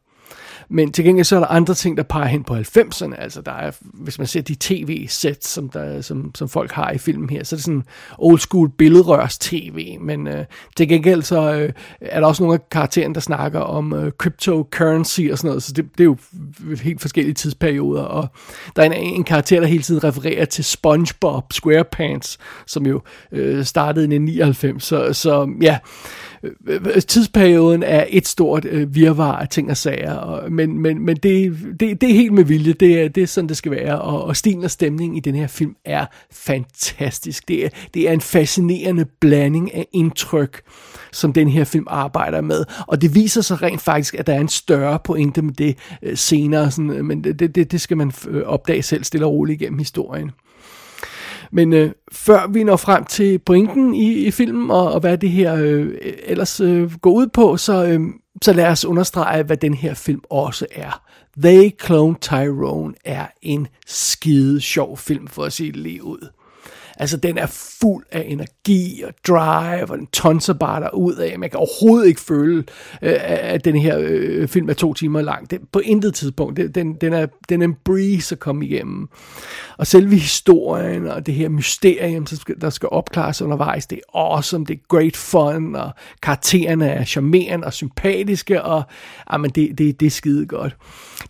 Men 0.70 0.92
til 0.92 1.04
gengæld 1.04 1.24
så 1.24 1.36
er 1.36 1.40
der 1.40 1.46
andre 1.46 1.74
ting, 1.74 1.96
der 1.96 2.02
peger 2.02 2.26
hen 2.26 2.44
på 2.44 2.56
90'erne. 2.56 3.14
Altså 3.18 3.42
der 3.42 3.52
er, 3.52 3.70
hvis 3.80 4.18
man 4.18 4.26
ser 4.26 4.40
de 4.40 4.56
tv-sæt, 4.60 5.44
som, 5.44 5.68
der, 5.68 6.00
som, 6.00 6.34
som 6.34 6.48
folk 6.48 6.72
har 6.72 6.90
i 6.90 6.98
filmen 6.98 7.30
her, 7.30 7.44
så 7.44 7.54
er 7.54 7.56
det 7.56 7.64
sådan 7.64 7.84
old 8.18 8.38
school 8.38 8.70
billedrørs 8.70 9.38
tv. 9.38 9.98
Men 10.00 10.28
øh, 10.28 10.44
til 10.76 10.88
gengæld 10.88 11.22
så 11.22 11.52
øh, 11.52 11.72
er 12.00 12.20
der 12.20 12.26
også 12.26 12.42
nogle 12.42 12.54
af 12.54 12.70
karaktererne, 12.70 13.14
der 13.14 13.20
snakker 13.20 13.60
om 13.60 13.92
øh, 13.92 14.12
cryptocurrency 14.12 15.20
og 15.32 15.38
sådan 15.38 15.48
noget. 15.48 15.62
Så 15.62 15.72
det, 15.72 15.84
det 15.98 16.00
er 16.00 16.04
jo 16.04 16.16
helt 16.82 17.00
forskellige 17.00 17.34
tidsperioder. 17.34 18.02
Og 18.02 18.28
der 18.76 18.82
er 18.82 18.86
en, 18.86 18.92
en 18.92 19.24
karakter, 19.24 19.60
der 19.60 19.66
hele 19.66 19.82
tiden 19.82 20.04
refererer 20.04 20.44
til 20.44 20.64
SpongeBob 20.64 21.52
SquarePants, 21.52 22.38
som 22.66 22.86
jo 22.86 23.00
øh, 23.32 23.64
startede 23.64 24.14
i 24.14 24.18
99. 24.18 24.84
Så, 24.84 25.12
så 25.12 25.50
ja, 25.62 25.78
tidsperioden 27.08 27.82
er 27.82 28.04
et 28.08 28.28
stort 28.28 28.64
øh, 28.64 28.94
virvar 28.94 29.38
af 29.38 29.48
ting 29.48 29.70
og 29.70 29.76
sager, 29.76 30.14
og, 30.14 30.52
men, 30.52 30.78
men, 30.78 31.04
men 31.04 31.16
det, 31.16 31.58
det, 31.80 32.00
det 32.00 32.10
er 32.10 32.14
helt 32.14 32.32
med 32.32 32.44
vilje, 32.44 32.72
det 32.72 33.00
er, 33.00 33.08
det 33.08 33.22
er 33.22 33.26
sådan, 33.26 33.48
det 33.48 33.56
skal 33.56 33.72
være, 33.72 34.00
og, 34.00 34.24
og 34.24 34.36
stilen 34.36 34.64
og 34.64 34.70
stemningen 34.70 35.16
i 35.16 35.20
den 35.20 35.34
her 35.34 35.46
film 35.46 35.76
er 35.84 36.06
fantastisk. 36.32 37.48
Det 37.48 37.64
er, 37.64 37.68
det 37.94 38.08
er 38.08 38.12
en 38.12 38.20
fascinerende 38.20 39.04
blanding 39.20 39.74
af 39.74 39.86
indtryk, 39.92 40.62
som 41.12 41.32
den 41.32 41.48
her 41.48 41.64
film 41.64 41.86
arbejder 41.88 42.40
med, 42.40 42.64
og 42.86 43.02
det 43.02 43.14
viser 43.14 43.40
sig 43.40 43.62
rent 43.62 43.80
faktisk, 43.80 44.14
at 44.14 44.26
der 44.26 44.34
er 44.34 44.40
en 44.40 44.48
større 44.48 44.98
pointe 45.04 45.42
med 45.42 45.54
det 45.54 45.76
øh, 46.02 46.16
senere, 46.16 46.70
sådan, 46.70 46.90
øh, 46.90 47.04
men 47.04 47.24
det, 47.24 47.54
det, 47.54 47.72
det 47.72 47.80
skal 47.80 47.96
man 47.96 48.12
øh, 48.28 48.42
opdage 48.42 48.82
selv 48.82 49.04
stille 49.04 49.26
og 49.26 49.32
roligt 49.32 49.60
igennem 49.60 49.78
historien. 49.78 50.30
Men 51.52 51.72
øh, 51.72 51.90
før 52.12 52.46
vi 52.46 52.64
når 52.64 52.76
frem 52.76 53.04
til 53.04 53.38
pointen 53.38 53.94
i, 53.94 54.12
i 54.12 54.30
filmen, 54.30 54.70
og, 54.70 54.92
og 54.92 55.00
hvad 55.00 55.18
det 55.18 55.30
her 55.30 55.54
øh, 55.54 55.94
ellers 56.22 56.60
øh, 56.60 56.94
går 56.94 57.10
ud 57.10 57.26
på, 57.26 57.56
så, 57.56 57.86
øh, 57.86 58.00
så 58.42 58.52
lad 58.52 58.66
os 58.66 58.84
understrege, 58.84 59.42
hvad 59.42 59.56
den 59.56 59.74
her 59.74 59.94
film 59.94 60.20
også 60.30 60.66
er. 60.72 61.02
They 61.42 61.70
Clone 61.84 62.16
Tyrone 62.20 62.94
er 63.04 63.26
en 63.42 63.66
skide 63.86 64.60
sjov 64.60 64.98
film, 64.98 65.26
for 65.26 65.44
at 65.44 65.52
sige 65.52 65.72
det 65.72 65.80
lige 65.80 66.04
ud. 66.04 66.28
Altså, 67.00 67.16
den 67.16 67.38
er 67.38 67.46
fuld 67.80 68.04
af 68.12 68.24
energi 68.28 69.02
og 69.06 69.14
drive, 69.28 69.90
og 69.90 69.98
den 69.98 70.06
tonser 70.06 70.52
bare 70.52 70.80
der 70.80 70.94
ud 70.94 71.14
af. 71.14 71.38
Man 71.38 71.50
kan 71.50 71.58
overhovedet 71.58 72.08
ikke 72.08 72.20
føle, 72.20 72.64
øh, 73.02 73.16
at 73.22 73.64
den 73.64 73.76
her 73.76 73.98
øh, 74.00 74.48
film 74.48 74.68
er 74.68 74.74
to 74.74 74.94
timer 74.94 75.20
lang. 75.20 75.48
På 75.72 75.78
intet 75.78 76.14
tidspunkt. 76.14 76.56
Det, 76.56 76.74
den, 76.74 76.94
den, 76.94 77.12
er, 77.12 77.26
den 77.48 77.62
er 77.62 77.64
en 77.64 77.76
breeze 77.84 78.34
at 78.34 78.38
komme 78.38 78.66
igennem. 78.66 79.08
Og 79.78 79.86
selve 79.86 80.16
historien 80.16 81.06
og 81.06 81.26
det 81.26 81.34
her 81.34 81.48
mysterium, 81.48 82.26
der 82.60 82.70
skal 82.70 82.88
opklares 82.92 83.42
undervejs, 83.42 83.86
det 83.86 83.96
er 83.96 84.18
awesome, 84.18 84.64
det 84.64 84.74
er 84.74 84.80
great 84.88 85.16
fun, 85.16 85.76
og 85.76 85.90
karaktererne 86.22 86.88
er 86.88 87.04
charmerende 87.04 87.66
og 87.66 87.72
sympatiske, 87.72 88.62
og 88.62 88.76
ah, 88.76 88.84
jamen, 89.32 89.50
det, 89.50 89.78
det, 89.78 90.00
det 90.00 90.06
er 90.06 90.10
skide 90.10 90.46
godt. 90.46 90.76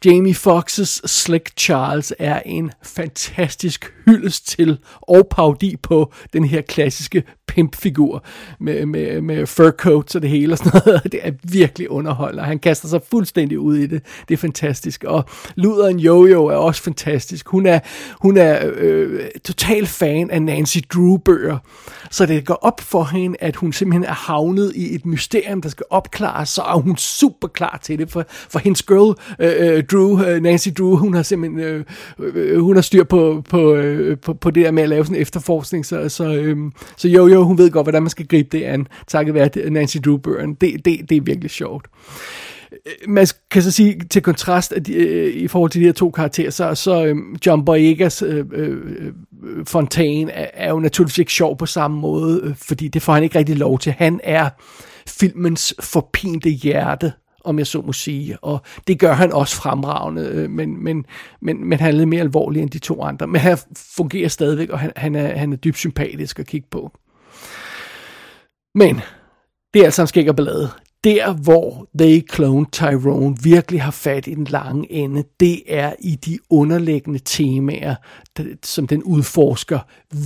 Jamie 0.05 0.35
Foxx's 0.35 1.01
Slick 1.07 1.51
Charles 1.59 2.15
er 2.19 2.41
en 2.47 2.71
fantastisk 2.83 3.93
hyldest 4.07 4.49
til 4.49 4.79
og 5.01 5.29
parodi 5.59 5.77
på 5.77 6.13
den 6.33 6.45
her 6.45 6.61
klassiske 6.61 7.23
pimpfigur 7.49 8.25
med, 8.61 8.87
med, 8.87 9.21
med 9.21 9.47
fur 9.47 9.71
coats 9.71 10.15
og 10.15 10.23
det 10.23 10.31
hele 10.31 10.55
og 10.55 10.59
sådan 10.59 10.81
noget. 10.85 11.03
Det 11.13 11.21
er 11.23 11.33
virkelig 11.43 11.91
underholdende. 11.91 12.45
Han 12.45 12.59
kaster 12.59 12.89
sig 12.89 13.01
fuldstændig 13.11 13.59
ud 13.59 13.77
i 13.77 13.87
det. 13.87 14.03
Det 14.29 14.35
er 14.35 14.39
fantastisk. 14.39 15.05
Og 15.05 15.25
Luderen 15.55 15.99
Jojo 15.99 16.47
er 16.47 16.57
også 16.57 16.83
fantastisk. 16.83 17.49
Hun 17.49 17.67
er, 17.67 17.79
hun 18.23 18.37
er 18.37 18.71
øh, 18.75 19.21
total 19.45 19.87
fan 19.87 20.31
af 20.31 20.43
Nancy 20.43 20.79
Drew-bøger. 20.95 21.59
Så 22.11 22.27
det 22.27 22.47
går 22.47 22.55
op 22.55 22.81
for 22.81 23.05
hende, 23.05 23.37
at 23.41 23.57
hun 23.57 23.73
simpelthen 23.73 24.05
er 24.05 24.13
havnet 24.13 24.73
i 24.75 24.95
et 24.95 25.07
mysterium, 25.07 25.63
der 25.63 25.69
skal 25.69 25.87
opklares, 25.91 26.49
så 26.49 26.63
er 26.63 26.79
hun 26.79 26.97
super 26.97 27.49
klar 27.49 27.79
til 27.83 27.99
det. 27.99 28.11
For, 28.11 28.25
for 28.29 28.59
hendes 28.59 28.83
girl, 28.83 29.17
øh, 29.39 29.77
øh 29.77 29.85
Drew, 29.85 30.23
øh, 30.23 30.43
Nancy 30.43 30.69
Drew, 30.79 30.97
hun 30.97 31.15
har 31.15 31.23
simpelthen 31.23 31.61
øh, 31.61 31.85
øh, 32.19 32.33
øh, 32.35 32.61
hun 32.61 32.77
har 32.77 32.83
styr 32.83 33.05
på, 33.05 33.43
på, 33.49 33.75
øh, 33.75 34.19
på, 34.19 34.35
på 34.35 34.51
det 34.51 34.65
der 34.65 34.71
med 34.71 34.83
at 34.83 34.89
lave 34.89 35.05
sådan 35.05 35.17
en 35.17 35.23
efterforskning. 35.23 35.87
Så, 35.87 36.09
så, 36.09 36.35
øh, 36.35 36.57
så 36.97 37.09
jo, 37.09 37.27
jo, 37.39 37.45
hun 37.45 37.59
ved 37.59 37.71
godt, 37.71 37.85
hvordan 37.85 38.03
man 38.03 38.11
skal 38.11 38.27
gribe 38.27 38.59
det 38.59 38.65
an, 38.65 38.87
takket 39.07 39.35
være 39.35 39.71
Nancy 39.71 39.97
Drew 40.05 40.17
Byrne. 40.17 40.57
Det, 40.61 40.85
det, 40.85 41.11
det 41.11 41.17
er 41.17 41.21
virkelig 41.21 41.51
sjovt 41.51 41.87
øh, 42.73 42.93
man 43.09 43.27
kan 43.51 43.63
så 43.63 43.71
sige 43.71 44.01
til 44.11 44.23
kontrast 44.23 44.73
at 44.73 44.87
de, 44.87 44.95
øh, 44.95 45.35
i 45.35 45.49
forhold 45.49 45.71
til 45.71 45.81
de 45.81 45.87
her 45.87 45.93
to 45.93 46.11
karakterer, 46.11 46.51
så, 46.51 46.75
så 46.75 47.05
øh, 47.05 47.17
John 47.47 47.65
Boyegas 47.65 48.23
øh, 48.23 48.45
øh, 48.53 49.13
Fontaine 49.65 50.33
er, 50.33 50.51
er 50.55 50.71
jo 50.71 50.79
naturligvis 50.79 51.19
ikke 51.19 51.33
sjov 51.33 51.59
på 51.59 51.67
samme 51.67 52.01
måde, 52.01 52.41
øh, 52.45 52.55
fordi 52.57 52.89
det 52.89 53.03
får 53.03 53.13
han 53.13 53.23
ikke 53.23 53.39
rigtig 53.39 53.57
lov 53.57 53.79
til. 53.79 53.93
Han 53.93 54.21
er 54.25 54.49
filmens 55.07 55.75
forpinte 55.81 56.51
hjerte, 56.51 57.13
om 57.45 57.59
jeg 57.59 57.67
så 57.67 57.81
må 57.81 57.93
sige, 57.93 58.45
og 58.45 58.61
det 58.87 58.99
gør 58.99 59.13
han 59.13 59.33
også 59.33 59.57
fremragende, 59.57 60.23
øh, 60.23 60.51
men, 60.51 60.85
men, 60.85 61.05
men, 61.41 61.69
men 61.69 61.81
han 61.81 61.89
er 61.95 61.99
lidt 61.99 62.09
mere 62.09 62.21
alvorlig 62.21 62.63
end 62.63 62.71
de 62.71 62.79
to 62.79 63.03
andre, 63.03 63.27
men 63.27 63.41
han 63.41 63.59
fungerer 63.77 64.29
stadigvæk, 64.29 64.71
og 64.71 64.79
han, 64.79 64.93
han, 64.97 65.15
er, 65.15 65.39
han 65.39 65.53
er 65.53 65.57
dybt 65.57 65.77
sympatisk 65.77 66.39
at 66.39 66.47
kigge 66.47 66.69
på. 66.71 66.93
Men 68.75 69.01
det 69.75 69.81
er 69.81 69.85
altså 69.85 70.03
en 70.03 70.09
skæg 70.09 70.29
og 70.29 70.37
ballade 70.37 70.71
der, 71.05 71.33
hvor 71.33 71.87
They 71.99 72.29
Clone 72.35 72.67
Tyrone 72.73 73.37
virkelig 73.43 73.83
har 73.83 73.91
fat 73.91 74.27
i 74.27 74.35
den 74.35 74.45
lange 74.45 74.93
ende, 74.93 75.25
det 75.41 75.63
er 75.67 75.93
i 76.01 76.15
de 76.15 76.39
underliggende 76.51 77.21
temaer, 77.25 77.95
som 78.65 78.87
den 78.87 79.03
udforsker 79.03 79.79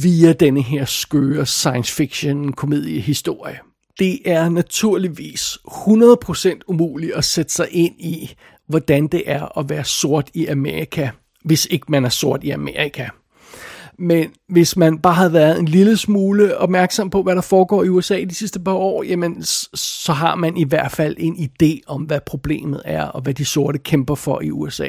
via 0.03 0.33
denne 0.33 0.63
her 0.63 0.85
skøre 0.85 1.47
science 1.47 1.95
fiction 1.95 2.53
komediehistorie. 2.53 3.59
Det 3.99 4.19
er 4.25 4.49
naturligvis 4.49 5.59
100% 5.69 6.61
umuligt 6.67 7.13
at 7.13 7.25
sætte 7.25 7.53
sig 7.53 7.67
ind 7.71 7.95
i, 8.01 8.35
hvordan 8.69 9.07
det 9.07 9.23
er 9.27 9.59
at 9.59 9.69
være 9.69 9.85
sort 9.85 10.31
i 10.35 10.47
Amerika, 10.47 11.11
hvis 11.45 11.67
ikke 11.71 11.87
man 11.89 12.05
er 12.05 12.09
sort 12.09 12.45
i 12.45 12.51
Amerika. 12.51 13.09
Men 13.99 14.31
hvis 14.49 14.77
man 14.77 14.99
bare 14.99 15.15
havde 15.15 15.33
været 15.33 15.59
en 15.59 15.69
lille 15.69 15.97
smule 15.97 16.59
opmærksom 16.59 17.11
på, 17.11 17.23
hvad 17.23 17.35
der 17.35 17.41
foregår 17.41 17.85
i 17.85 17.89
USA 17.89 18.25
de 18.25 18.35
sidste 18.35 18.61
par 18.61 18.73
år, 18.73 19.03
jamen 19.03 19.43
så 19.75 20.13
har 20.13 20.35
man 20.35 20.57
i 20.57 20.65
hvert 20.65 20.93
fald 20.93 21.17
en 21.19 21.35
idé 21.35 21.79
om, 21.87 22.03
hvad 22.03 22.21
problemet 22.27 22.83
er, 22.85 23.05
og 23.05 23.23
hvad 23.23 23.35
de 23.35 23.45
sorte 23.45 23.79
kæmper 23.79 24.15
for 24.15 24.43
i 24.43 24.51
USA. 24.51 24.89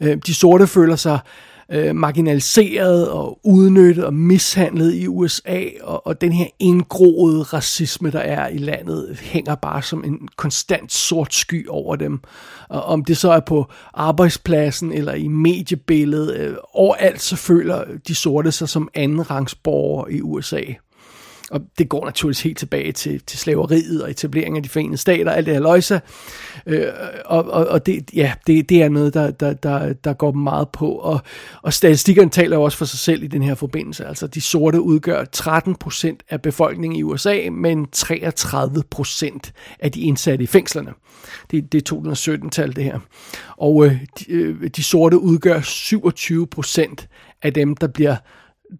Øh, 0.00 0.16
de 0.26 0.34
sorte 0.34 0.66
føler 0.66 0.96
sig 0.96 1.18
øh, 1.24 1.53
Øh, 1.72 1.96
marginaliseret 1.96 3.08
og 3.08 3.38
udnyttet 3.44 4.04
og 4.04 4.14
mishandlet 4.14 4.94
i 4.94 5.08
USA, 5.08 5.62
og, 5.82 6.06
og 6.06 6.20
den 6.20 6.32
her 6.32 6.46
indgroede 6.58 7.42
racisme, 7.42 8.10
der 8.10 8.18
er 8.18 8.48
i 8.48 8.58
landet, 8.58 9.18
hænger 9.20 9.54
bare 9.54 9.82
som 9.82 10.04
en 10.04 10.28
konstant 10.36 10.92
sort 10.92 11.34
sky 11.34 11.68
over 11.68 11.96
dem. 11.96 12.20
Og 12.68 12.82
om 12.82 13.04
det 13.04 13.16
så 13.16 13.30
er 13.30 13.40
på 13.40 13.66
arbejdspladsen 13.94 14.92
eller 14.92 15.14
i 15.14 15.28
mediebilledet, 15.28 16.36
øh, 16.36 16.56
overalt 16.72 17.20
så 17.20 17.36
føler 17.36 17.84
de 18.08 18.14
sorte 18.14 18.52
sig 18.52 18.68
som 18.68 18.88
andenrangsborgere 18.94 20.12
i 20.12 20.22
USA. 20.22 20.62
Og 21.54 21.60
det 21.78 21.88
går 21.88 22.04
naturligvis 22.04 22.42
helt 22.42 22.58
tilbage 22.58 22.92
til, 22.92 23.20
til 23.20 23.38
slaveriet 23.38 24.02
og 24.02 24.10
etableringen 24.10 24.56
af 24.56 24.62
de 24.62 24.68
forenede 24.68 24.96
stater, 24.96 25.32
alt 25.32 25.46
det 25.46 25.54
her 25.54 25.60
løjse. 25.60 26.00
Øh, 26.66 26.86
og 27.24 27.44
og, 27.44 27.66
og 27.66 27.86
det, 27.86 28.10
ja, 28.14 28.32
det, 28.46 28.68
det 28.68 28.82
er 28.82 28.88
noget, 28.88 29.14
der, 29.14 29.30
der, 29.30 29.52
der, 29.52 29.92
der 29.92 30.12
går 30.12 30.32
meget 30.32 30.68
på. 30.68 30.92
Og, 30.92 31.20
og 31.62 31.72
statistikkerne 31.72 32.30
taler 32.30 32.56
jo 32.56 32.62
også 32.62 32.78
for 32.78 32.84
sig 32.84 32.98
selv 32.98 33.22
i 33.22 33.26
den 33.26 33.42
her 33.42 33.54
forbindelse. 33.54 34.06
Altså 34.06 34.26
de 34.26 34.40
sorte 34.40 34.80
udgør 34.80 35.24
13 35.24 35.74
procent 35.74 36.22
af 36.30 36.42
befolkningen 36.42 36.98
i 36.98 37.02
USA, 37.02 37.50
men 37.52 37.86
33 37.92 38.82
procent 38.90 39.52
af 39.80 39.92
de 39.92 40.00
indsatte 40.00 40.44
i 40.44 40.46
fængslerne. 40.46 40.92
Det, 41.50 41.72
det 41.72 41.92
er 41.92 41.94
2017-tal 41.94 42.76
det 42.76 42.84
her. 42.84 42.98
Og 43.56 43.86
øh, 43.86 44.00
de, 44.18 44.32
øh, 44.32 44.70
de 44.76 44.82
sorte 44.82 45.18
udgør 45.18 45.60
27 45.60 46.46
procent 46.46 47.08
af 47.42 47.52
dem, 47.52 47.76
der 47.76 47.86
bliver 47.86 48.16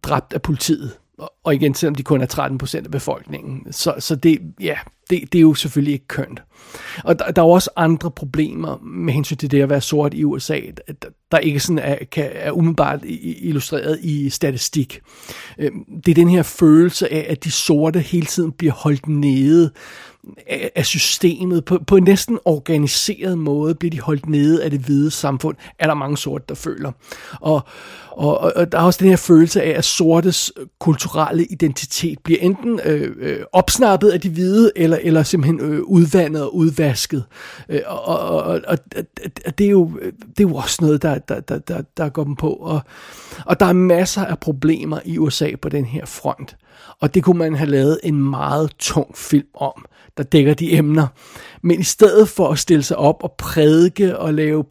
dræbt 0.03 0.33
af 0.33 0.43
politiet 0.43 0.93
og 1.19 1.34
og 1.45 1.55
igen, 1.55 1.75
selvom 1.75 1.95
de 1.95 2.03
kun 2.03 2.21
er 2.21 2.27
13 2.27 2.59
procent 2.59 2.87
af 2.87 2.91
befolkningen. 2.91 3.73
Så, 3.73 3.95
så 3.99 4.17
det, 4.17 4.39
ja, 4.61 4.75
det, 5.11 5.33
det 5.33 5.39
er 5.39 5.43
jo 5.43 5.55
selvfølgelig 5.55 5.93
ikke 5.93 6.09
kønt. 6.09 6.43
Og 7.05 7.19
der, 7.19 7.31
der 7.31 7.43
er 7.43 7.47
også 7.47 7.71
andre 7.77 8.11
problemer 8.11 8.79
med 8.83 9.13
hensyn 9.13 9.37
til 9.37 9.51
det 9.51 9.63
at 9.63 9.71
være 9.71 9.81
sort 9.81 10.15
i 10.15 10.25
USA, 10.25 10.61
der, 11.03 11.09
der 11.33 11.39
ikke 11.39 11.61
sådan 11.61 11.79
er, 11.79 11.97
kan, 12.13 12.31
er 12.33 12.51
umiddelbart 12.51 13.01
illustreret 13.05 14.01
i 14.03 14.31
statistik. 14.31 15.01
Øhm, 15.59 15.85
det 16.07 16.11
er 16.11 16.15
den 16.15 16.29
her 16.29 16.43
følelse 16.43 17.13
af, 17.13 17.27
at 17.29 17.45
de 17.45 17.51
sorte 17.51 18.01
hele 18.01 18.27
tiden 18.27 18.53
bliver 18.53 18.73
holdt 18.73 19.09
nede 19.09 19.71
af 20.77 20.87
systemet. 20.87 21.65
På, 21.65 21.79
på 21.87 21.97
en 21.97 22.05
næsten 22.05 22.39
organiseret 22.45 23.39
måde 23.39 23.75
bliver 23.75 23.91
de 23.91 24.01
holdt 24.01 24.29
nede 24.29 24.65
af 24.65 24.71
det 24.71 24.81
hvide 24.81 25.11
samfund, 25.11 25.57
er 25.79 25.87
der 25.87 25.95
mange 25.95 26.19
sorte, 26.19 26.45
der 26.49 26.55
føler. 26.55 26.93
Og, 27.41 27.63
og, 28.11 28.39
og 28.57 28.73
der 28.73 28.79
er 28.79 28.83
også 28.83 28.99
den 29.03 29.09
her 29.09 29.17
følelse 29.17 29.63
af, 29.63 29.79
at 29.79 29.85
sortes 29.85 30.53
kulturelle 30.81 31.34
identitet 31.43 32.19
bliver 32.19 32.41
enten 32.41 32.81
øh, 32.85 33.17
øh, 33.19 33.39
opsnappet 33.53 34.11
af 34.11 34.21
de 34.21 34.31
hvide, 34.31 34.73
eller, 34.77 34.99
eller 35.03 35.23
simpelthen 35.23 35.61
øh, 35.61 35.81
udvandet 35.83 36.43
og 36.43 36.57
udvasket. 36.57 37.25
Øh, 37.69 37.81
og, 37.87 38.05
og, 38.05 38.43
og, 38.43 38.61
og, 38.67 38.79
og 39.47 39.59
det, 39.59 39.67
er 39.67 39.71
jo, 39.71 39.91
det 40.29 40.45
er 40.45 40.49
jo 40.49 40.55
også 40.55 40.79
noget, 40.81 41.03
der, 41.03 41.19
der, 41.19 41.41
der, 41.41 41.59
der, 41.59 41.83
der 41.97 42.09
går 42.09 42.25
dem 42.25 42.37
på. 42.37 42.51
Og, 42.51 42.81
og 43.47 43.61
der 43.61 43.67
er 43.67 43.73
masser 43.73 44.25
af 44.25 44.39
problemer 44.39 45.01
i 45.05 45.19
USA 45.19 45.51
på 45.63 45.69
den 45.69 45.85
her 45.85 46.07
front. 46.07 46.57
Og 47.01 47.15
det 47.15 47.25
kunne 47.25 47.39
man 47.39 47.55
have 47.55 47.71
lavet 47.71 48.01
en 48.03 48.31
meget 48.31 48.71
tung 48.79 49.17
film 49.17 49.49
om 49.55 49.85
der 50.17 50.23
dækker 50.23 50.55
de 50.55 50.73
emner. 50.73 51.07
Men 51.63 51.81
i 51.81 51.83
stedet 51.83 52.29
for 52.29 52.49
at 52.49 52.59
stille 52.59 52.83
sig 52.83 52.97
op 52.97 53.23
og 53.23 53.33
prædike 53.39 54.19
og 54.19 54.35
lave 54.35 54.65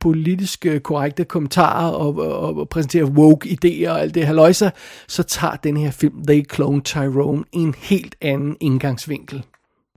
politiske 0.00 0.70
øh, 0.70 0.80
korrekte 0.80 1.24
kommentarer 1.24 1.90
og, 1.90 2.16
og, 2.16 2.56
og 2.56 2.68
præsentere 2.68 3.04
woke 3.04 3.48
idéer 3.48 3.90
og 3.90 4.00
alt 4.00 4.14
det 4.14 4.26
her 4.26 4.32
løjser, 4.32 4.70
så 5.08 5.22
tager 5.22 5.56
den 5.56 5.76
her 5.76 5.90
film 5.90 6.26
They 6.26 6.44
Clone 6.54 6.80
Tyrone 6.80 7.44
en 7.52 7.74
helt 7.78 8.14
anden 8.20 8.56
indgangsvinkel. 8.60 9.42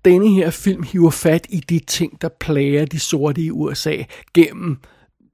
Denne 0.06 0.30
her 0.30 0.50
film 0.50 0.84
hiver 0.84 1.10
fat 1.10 1.48
i 1.50 1.60
de 1.70 1.80
ting, 1.80 2.22
der 2.22 2.30
plager 2.40 2.86
de 2.86 3.00
sorte 3.00 3.42
i 3.42 3.52
USA 3.52 3.96
gennem 4.34 4.78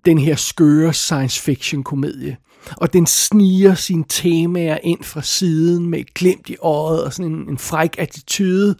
den 0.05 0.17
her 0.17 0.35
skøre 0.35 0.93
science 0.93 1.41
fiction 1.41 1.83
komedie 1.83 2.37
og 2.77 2.93
den 2.93 3.05
sniger 3.05 3.75
sine 3.75 4.03
temaer 4.09 4.77
ind 4.83 5.03
fra 5.03 5.21
siden 5.21 5.89
med 5.89 5.99
et 5.99 6.13
glimt 6.13 6.49
i 6.49 6.55
øjet 6.61 7.03
og 7.03 7.13
sådan 7.13 7.31
en, 7.31 7.49
en 7.49 7.57
fræk 7.57 7.95
attitude. 7.97 8.75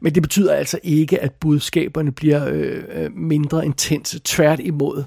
Men 0.00 0.14
det 0.14 0.22
betyder 0.22 0.54
altså 0.54 0.78
ikke, 0.82 1.20
at 1.20 1.32
budskaberne 1.32 2.12
bliver 2.12 2.48
øh, 2.48 2.82
øh 2.94 3.10
mindre 3.12 3.66
intense. 3.66 4.20
Tværtimod. 4.24 5.04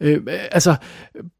Øh, 0.00 0.20
altså, 0.52 0.74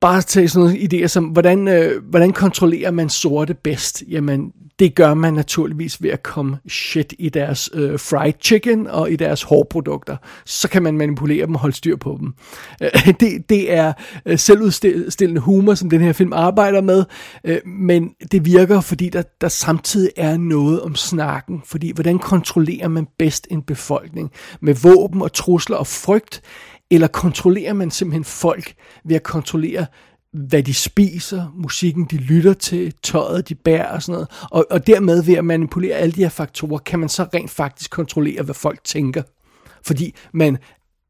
bare 0.01 0.23
tage 0.23 0.49
sådan 0.49 0.67
nogle 0.67 0.79
idéer 0.79 1.07
som, 1.07 1.25
hvordan, 1.25 1.69
øh, 1.69 2.03
hvordan 2.05 2.33
kontrollerer 2.33 2.91
man 2.91 3.09
sorte 3.09 3.55
bedst? 3.55 4.03
Jamen, 4.09 4.53
det 4.81 4.95
gør 4.95 5.15
man 5.15 5.35
naturligvis 5.35 6.03
ved 6.03 6.11
at 6.11 6.23
komme 6.23 6.59
shit 6.69 7.15
i 7.19 7.29
deres 7.29 7.71
øh, 7.75 7.99
fried 7.99 8.33
chicken 8.41 8.87
og 8.87 9.11
i 9.11 9.17
deres 9.17 9.43
hårprodukter. 9.43 10.17
Så 10.45 10.69
kan 10.69 10.83
man 10.83 10.97
manipulere 10.97 11.47
dem 11.47 11.55
og 11.55 11.61
holde 11.61 11.77
styr 11.77 11.97
på 11.97 12.17
dem. 12.21 12.35
Øh, 12.83 13.15
det, 13.21 13.49
det 13.49 13.73
er 13.73 13.93
øh, 14.27 14.39
selvudstillende 14.39 15.41
humor, 15.41 15.75
som 15.75 15.91
den 15.91 16.01
her 16.01 16.13
film 16.13 16.33
arbejder 16.33 16.81
med, 16.81 17.05
øh, 17.45 17.59
men 17.67 18.11
det 18.33 18.45
virker, 18.45 18.81
fordi 18.81 19.09
der, 19.09 19.23
der 19.41 19.49
samtidig 19.49 20.11
er 20.17 20.37
noget 20.37 20.83
om 20.83 20.95
snakken. 20.95 21.63
Fordi 21.65 21.93
hvordan 21.95 22.19
kontrollerer 22.19 22.89
man 22.89 23.07
bedst 23.19 23.47
en 23.51 23.63
befolkning? 23.63 24.31
Med 24.61 24.75
våben 24.75 25.23
og 25.23 25.33
trusler 25.33 25.77
og 25.77 25.87
frygt? 25.87 26.43
Eller 26.91 27.07
kontrollerer 27.07 27.73
man 27.73 27.91
simpelthen 27.91 28.25
folk 28.25 28.75
ved 29.05 29.17
at 29.17 29.23
kontrollere 29.23 29.87
hvad 30.33 30.63
de 30.63 30.75
spiser, 30.75 31.53
musikken 31.55 32.05
de 32.05 32.17
lytter 32.17 32.53
til, 32.53 32.95
tøjet 33.03 33.49
de 33.49 33.55
bærer 33.55 33.95
og 33.95 34.03
sådan 34.03 34.13
noget. 34.13 34.29
Og, 34.51 34.67
og 34.71 34.87
dermed 34.87 35.23
ved 35.23 35.35
at 35.35 35.45
manipulere 35.45 35.97
alle 35.97 36.13
de 36.13 36.23
her 36.23 36.29
faktorer, 36.29 36.79
kan 36.79 36.99
man 36.99 37.09
så 37.09 37.27
rent 37.35 37.51
faktisk 37.51 37.91
kontrollere, 37.91 38.43
hvad 38.43 38.55
folk 38.55 38.85
tænker. 38.85 39.23
Fordi 39.83 40.15
man 40.33 40.59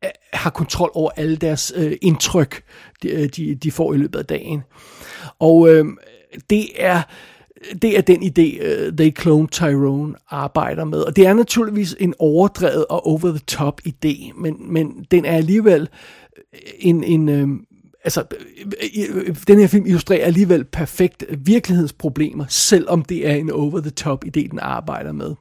øh, 0.04 0.10
har 0.32 0.50
kontrol 0.50 0.90
over 0.94 1.10
alle 1.16 1.37
deres 1.37 1.72
øh, 1.76 1.96
indtryk, 2.02 2.62
de, 3.02 3.08
øh, 3.08 3.28
de, 3.37 3.54
de 3.54 3.70
får 3.70 3.94
i 3.94 3.96
løbet 3.96 4.18
af 4.18 4.26
dagen. 4.26 4.62
Og 5.38 5.68
øh, 5.68 5.84
det 6.50 6.66
er 6.76 7.02
det 7.83 7.99
er 7.99 8.00
den 8.00 8.23
idé, 8.23 8.64
uh, 8.64 8.97
They 8.97 9.17
Clone 9.21 9.49
Tyrone 9.49 10.14
arbejder 10.31 10.85
med. 10.85 10.99
Og 10.99 11.17
det 11.17 11.26
er 11.26 11.35
naturligvis 11.35 11.97
en 12.00 12.14
overdrevet 12.19 12.87
og 12.87 13.07
over-the-top 13.07 13.81
idé, 13.88 14.40
men, 14.40 14.57
men 14.73 15.07
den 15.11 15.25
er 15.25 15.37
alligevel 15.37 15.88
øh, 16.55 16.61
en, 16.79 17.05
en, 17.05 17.29
uh, 17.29 17.59
altså, 18.05 18.25
den 19.47 19.59
her 19.59 19.67
film 19.67 19.87
illustrerer 19.87 20.26
alligevel 20.26 20.64
perfekt 20.64 21.25
virkelighedsproblemer, 21.38 22.45
selvom 22.49 23.02
det 23.02 23.29
er 23.29 23.35
en 23.35 23.50
over-the-top 23.50 24.25
idé, 24.25 24.49
den 24.49 24.59
arbejder 24.59 25.12
med. 25.12 25.35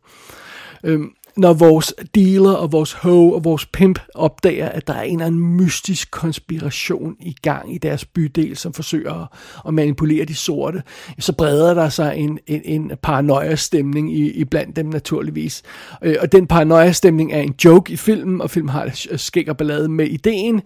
Øhm, 0.84 1.12
når 1.40 1.54
vores 1.54 1.94
dealer 2.16 2.52
og 2.52 2.72
vores 2.72 2.94
ho 2.94 3.32
og 3.32 3.44
vores 3.44 3.66
pimp 3.66 4.00
opdager, 4.16 4.70
at 4.70 4.88
der 4.88 4.94
er 4.94 5.02
en 5.02 5.14
eller 5.14 5.26
anden 5.26 5.58
mystisk 5.58 6.12
konspiration 6.12 7.16
i 7.20 7.36
gang 7.42 7.76
i 7.76 7.78
deres 7.78 8.06
bydel, 8.06 8.58
som 8.58 8.74
forsøger 8.74 9.28
at 9.68 9.74
manipulere 9.74 10.26
de 10.26 10.36
sorte, 10.36 10.84
så 11.20 11.34
breder 11.34 11.74
der 11.74 11.90
sig 11.90 12.18
en, 12.18 12.40
en, 12.48 12.62
en 12.66 12.92
paranoia-stemning 13.02 14.16
i, 14.16 14.32
i 14.32 14.44
blandt 14.46 14.76
dem 14.76 14.86
naturligvis. 14.86 15.64
Øh, 16.04 16.16
og 16.22 16.32
den 16.32 16.48
paranoia-stemning 16.48 17.34
er 17.34 17.42
en 17.42 17.56
joke 17.66 17.94
i 17.94 17.96
filmen, 17.96 18.42
og 18.42 18.50
filmen 18.50 18.70
har 18.70 19.18
skæg 19.18 19.50
og 19.50 19.58
ballade 19.58 19.90
med 19.90 20.08
ideen, 20.08 20.62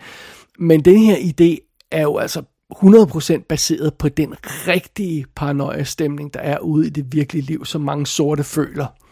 men 0.59 0.85
den 0.85 0.97
her 0.97 1.15
idé 1.15 1.77
er 1.91 2.01
jo 2.01 2.17
altså 2.17 2.41
100% 2.75 3.45
baseret 3.49 3.93
på 3.93 4.09
den 4.09 4.33
rigtige 4.67 5.25
paranoia-stemning, 5.35 6.33
der 6.33 6.39
er 6.39 6.59
ude 6.59 6.87
i 6.87 6.89
det 6.89 7.05
virkelige 7.11 7.45
liv, 7.45 7.65
som 7.65 7.81
mange 7.81 8.07
sorte 8.07 8.43
føler. 8.43 9.02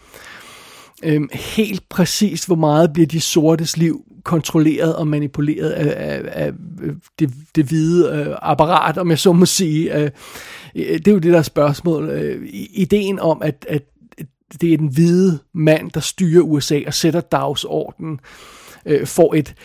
Øhm, 1.03 1.29
helt 1.33 1.89
præcist, 1.89 2.47
hvor 2.47 2.55
meget 2.55 2.93
bliver 2.93 3.07
de 3.07 3.21
sortes 3.21 3.77
liv 3.77 4.05
kontrolleret 4.23 4.95
og 4.95 5.07
manipuleret 5.07 5.69
af, 5.69 6.15
af, 6.15 6.45
af 6.45 6.51
øh, 6.81 6.93
det, 7.19 7.33
det 7.55 7.65
hvide 7.65 8.11
øh, 8.15 8.35
apparat, 8.41 8.97
om 8.97 9.09
jeg 9.09 9.19
så 9.19 9.33
må 9.33 9.45
sige. 9.45 9.95
Øh, 9.97 10.09
øh 10.75 10.99
det 10.99 11.07
er 11.07 11.11
jo 11.11 11.19
det 11.19 11.33
der 11.33 11.41
spørgsmål. 11.41 12.09
Øh, 12.09 12.47
ideen 12.73 13.19
om, 13.19 13.41
at, 13.41 13.65
at 13.69 13.83
det 14.61 14.73
er 14.73 14.77
den 14.77 14.87
hvide 14.87 15.39
mand, 15.53 15.91
der 15.91 15.99
styrer 15.99 16.41
USA 16.41 16.79
og 16.87 16.93
sætter 16.93 17.21
dagsordenen, 17.21 18.19
øh, 18.85 19.07
får 19.07 19.33
et, 19.33 19.55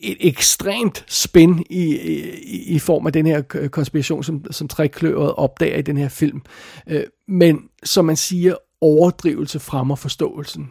et 0.00 0.16
ekstremt 0.20 1.04
spin 1.08 1.66
i, 1.70 1.96
i, 2.42 2.74
i 2.74 2.78
form 2.78 3.06
af 3.06 3.12
den 3.12 3.26
her 3.26 3.42
konspiration, 3.68 4.24
som, 4.24 4.44
som 4.50 4.68
trækløveret 4.68 5.34
opdager 5.34 5.78
i 5.78 5.82
den 5.82 5.96
her 5.96 6.08
film. 6.08 6.42
Øh, 6.88 7.04
men 7.28 7.58
som 7.84 8.04
man 8.04 8.16
siger, 8.16 8.54
overdrivelse 8.80 9.60
fremmer 9.60 9.94
forståelsen. 9.96 10.70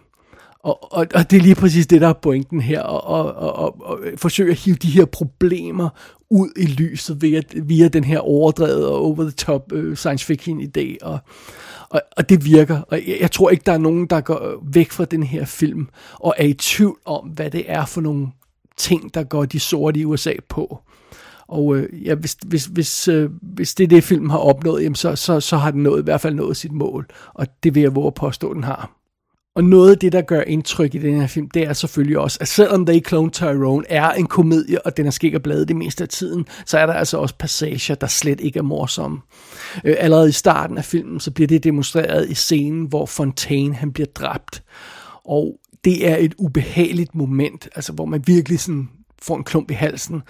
Og, 0.63 0.93
og, 0.93 1.07
og 1.15 1.31
det 1.31 1.37
er 1.37 1.41
lige 1.41 1.55
præcis 1.55 1.87
det, 1.87 2.01
der 2.01 2.07
er 2.07 2.13
pointen 2.13 2.61
her, 2.61 2.81
og, 2.81 3.03
og, 3.03 3.35
og, 3.35 3.55
og, 3.55 3.85
og 3.85 3.99
forsøge 4.17 4.51
at 4.51 4.57
hive 4.57 4.75
de 4.75 4.87
her 4.87 5.05
problemer 5.05 5.89
ud 6.29 6.49
i 6.57 6.65
lyset 6.65 7.21
via, 7.21 7.41
via 7.55 7.87
den 7.87 8.03
her 8.03 8.19
overdrevet 8.19 8.87
og 8.87 8.95
over-the-top 8.95 9.71
øh, 9.73 9.95
science 9.95 10.25
fiction 10.25 10.61
idé, 10.61 10.97
og, 11.01 11.19
og, 11.89 12.01
og 12.17 12.29
det 12.29 12.45
virker. 12.45 12.81
Og 12.81 12.97
jeg, 13.07 13.17
jeg 13.21 13.31
tror 13.31 13.49
ikke, 13.49 13.63
der 13.65 13.71
er 13.71 13.77
nogen, 13.77 14.05
der 14.05 14.21
går 14.21 14.63
væk 14.73 14.91
fra 14.91 15.05
den 15.05 15.23
her 15.23 15.45
film, 15.45 15.87
og 16.13 16.33
er 16.37 16.45
i 16.45 16.53
tvivl 16.53 16.97
om, 17.05 17.27
hvad 17.27 17.51
det 17.51 17.63
er 17.67 17.85
for 17.85 18.01
nogle 18.01 18.27
ting, 18.77 19.13
der 19.13 19.23
går 19.23 19.45
de 19.45 19.59
sorte 19.59 19.99
i 19.99 20.05
USA 20.05 20.33
på. 20.49 20.79
Og 21.47 21.75
øh, 21.75 22.05
ja, 22.05 22.15
hvis, 22.15 22.37
hvis, 22.45 22.65
hvis, 22.65 23.07
øh, 23.07 23.29
hvis 23.41 23.75
det 23.75 23.83
er 23.83 23.87
det, 23.87 24.03
filmen 24.03 24.29
har 24.29 24.37
opnået, 24.37 24.83
jamen 24.83 24.95
så, 24.95 25.15
så, 25.15 25.39
så 25.39 25.57
har 25.57 25.71
den 25.71 25.83
nået, 25.83 26.01
i 26.01 26.03
hvert 26.03 26.21
fald 26.21 26.35
nået 26.35 26.57
sit 26.57 26.71
mål. 26.71 27.07
Og 27.33 27.47
det 27.63 27.75
vil 27.75 27.81
jeg 27.81 27.95
våge 27.95 28.07
at 28.07 28.13
påstå, 28.13 28.53
den 28.53 28.63
har. 28.63 29.00
Og 29.55 29.63
noget 29.63 29.91
af 29.91 29.97
det, 29.97 30.11
der 30.11 30.21
gør 30.21 30.41
indtryk 30.41 30.95
i 30.95 30.97
den 30.97 31.19
her 31.19 31.27
film, 31.27 31.49
det 31.49 31.63
er 31.63 31.73
selvfølgelig 31.73 32.17
også, 32.17 32.37
at 32.41 32.47
selvom 32.47 32.85
They 32.85 33.07
Clone 33.07 33.31
Tyrone 33.31 33.85
er 33.89 34.11
en 34.11 34.27
komedie, 34.27 34.85
og 34.85 34.97
den 34.97 35.05
er 35.05 35.11
skik 35.11 35.33
og 35.33 35.41
bladet 35.41 35.67
det 35.67 35.75
meste 35.75 36.03
af 36.03 36.09
tiden, 36.09 36.45
så 36.65 36.77
er 36.77 36.85
der 36.85 36.93
altså 36.93 37.17
også 37.17 37.35
passager, 37.39 37.95
der 37.95 38.07
slet 38.07 38.41
ikke 38.41 38.59
er 38.59 38.63
morsomme. 38.63 39.19
Øh, 39.83 39.95
allerede 39.99 40.29
i 40.29 40.31
starten 40.31 40.77
af 40.77 40.85
filmen, 40.85 41.19
så 41.19 41.31
bliver 41.31 41.47
det 41.47 41.63
demonstreret 41.63 42.29
i 42.29 42.33
scenen, 42.33 42.85
hvor 42.85 43.05
Fontaine 43.05 43.75
han 43.75 43.93
bliver 43.93 44.07
dræbt. 44.15 44.63
Og 45.25 45.59
det 45.85 46.09
er 46.09 46.17
et 46.17 46.33
ubehageligt 46.37 47.15
moment, 47.15 47.69
altså 47.75 47.93
hvor 47.93 48.05
man 48.05 48.23
virkelig 48.27 48.59
sådan 48.59 48.89
får 49.21 49.37
en 49.37 49.43
klump 49.43 49.71
i 49.71 49.73
halsen. 49.73 50.21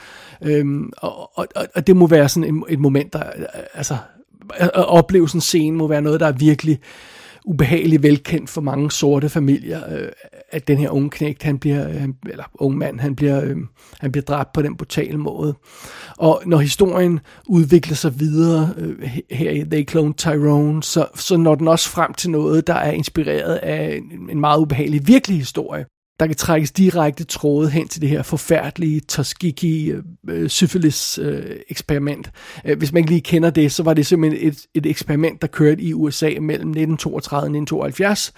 Øhm, 0.42 0.92
og, 0.98 1.38
og, 1.38 1.48
og 1.75 1.88
det 1.88 1.96
må 1.96 2.08
være 2.08 2.30
sådan 2.30 2.56
et, 2.56 2.74
et 2.74 2.80
moment, 2.80 3.13
der, 3.13 3.24
øh, 3.38 3.46
altså, 3.74 3.94
øh, 4.62 4.66
at 4.66 4.88
opleve 4.88 5.30
sådan 5.30 5.38
en 5.38 5.42
scene 5.42 5.78
må 5.78 5.88
være 5.88 6.01
noget, 6.01 6.20
der 6.20 6.28
er 6.28 6.32
virkelig 6.32 6.80
ubehageligt 7.45 8.03
velkendt 8.03 8.50
for 8.50 8.62
mange 8.62 8.91
sorte 8.91 9.29
familier, 9.29 9.81
øh, 9.95 10.10
at 10.50 10.67
den 10.67 10.77
her 10.77 10.89
unge 10.89 11.10
knægt, 11.10 11.43
han 11.43 11.60
bliver, 11.60 11.88
han, 11.88 12.15
eller 12.29 12.43
unge 12.53 12.77
mand, 12.77 13.00
han 13.00 13.15
bliver, 13.15 13.43
øh, 13.43 13.57
han 14.00 14.12
bliver 14.12 14.25
dræbt 14.25 14.53
på 14.53 14.62
den 14.62 14.77
brutale 14.77 15.17
måde. 15.17 15.54
Og 16.17 16.41
når 16.45 16.58
historien 16.58 17.19
udvikler 17.47 17.95
sig 17.95 18.19
videre 18.19 18.69
øh, 18.77 19.17
her 19.32 19.51
i 19.51 19.63
They 19.63 19.89
Clone 19.89 20.13
Tyrone, 20.13 20.84
så, 20.84 21.08
så 21.15 21.38
når 21.38 21.56
den 21.56 21.67
også 21.67 21.89
frem 21.89 22.13
til 22.13 22.30
noget, 22.30 22.67
der 22.67 22.75
er 22.75 22.91
inspireret 22.91 23.56
af 23.56 23.95
en, 23.95 24.30
en 24.30 24.39
meget 24.39 24.60
ubehagelig 24.60 25.08
virkelig 25.08 25.38
historie 25.38 25.86
der 26.21 26.27
kan 26.27 26.36
trækkes 26.36 26.71
direkte 26.71 27.23
tråde 27.23 27.69
hen 27.69 27.88
til 27.88 28.01
det 28.01 28.10
her 28.10 28.23
forfærdelige 28.23 28.99
Tuskegee 28.99 30.01
øh, 30.29 30.49
syfilis 30.49 31.17
øh, 31.17 31.55
eksperiment. 31.69 32.31
Hvis 32.77 32.91
man 32.93 32.99
ikke 32.99 33.12
lige 33.12 33.21
kender 33.21 33.49
det, 33.49 33.71
så 33.71 33.84
var 33.84 33.93
det 33.93 34.05
simpelthen 34.05 34.47
et, 34.47 34.65
et 34.73 34.86
eksperiment, 34.86 35.41
der 35.41 35.47
kørte 35.47 35.81
i 35.81 35.93
USA 35.93 36.25
mellem 36.25 36.69
1932 36.69 37.38
og 37.38 37.45
1972, 37.45 38.34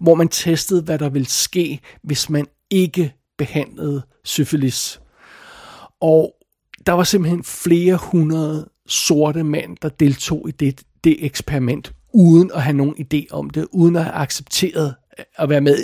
hvor 0.00 0.14
man 0.14 0.28
testede, 0.28 0.82
hvad 0.82 0.98
der 0.98 1.08
ville 1.08 1.28
ske, 1.28 1.80
hvis 2.02 2.30
man 2.30 2.46
ikke 2.70 3.14
behandlede 3.38 4.02
syfilis. 4.24 5.00
Og 6.00 6.34
der 6.86 6.92
var 6.92 7.04
simpelthen 7.04 7.44
flere 7.44 7.96
hundrede 7.96 8.68
sorte 8.88 9.44
mænd, 9.44 9.76
der 9.82 9.88
deltog 9.88 10.48
i 10.48 10.52
det, 10.52 10.82
det 11.04 11.24
eksperiment, 11.24 11.92
uden 12.14 12.50
at 12.54 12.62
have 12.62 12.76
nogen 12.76 12.94
idé 13.00 13.26
om 13.30 13.50
det, 13.50 13.66
uden 13.72 13.96
at 13.96 14.04
have 14.04 14.14
accepteret 14.14 14.94
at 15.36 15.48
være 15.48 15.60
med, 15.60 15.76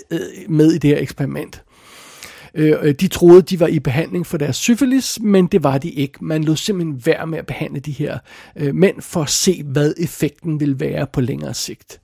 med 0.48 0.72
i 0.72 0.78
det 0.78 0.90
her 0.90 0.98
eksperiment. 0.98 1.62
Øh, 2.56 2.74
øh, 2.82 2.94
de 2.94 3.08
troede, 3.08 3.42
de 3.42 3.60
var 3.60 3.66
i 3.66 3.78
behandling 3.78 4.26
for 4.26 4.38
deres 4.38 4.56
syfilis, 4.56 5.18
men 5.20 5.46
det 5.46 5.64
var 5.64 5.78
de 5.78 5.90
ikke. 5.90 6.24
Man 6.24 6.44
lod 6.44 6.56
simpelthen 6.56 7.06
være 7.06 7.26
med 7.26 7.38
at 7.38 7.46
behandle 7.46 7.80
de 7.80 7.92
her 7.92 8.18
øh, 8.56 8.74
mænd 8.74 9.00
for 9.00 9.22
at 9.22 9.30
se, 9.30 9.62
hvad 9.62 9.94
effekten 9.98 10.60
vil 10.60 10.80
være 10.80 11.06
på 11.06 11.20
længere 11.20 11.54
sigt. 11.54 12.00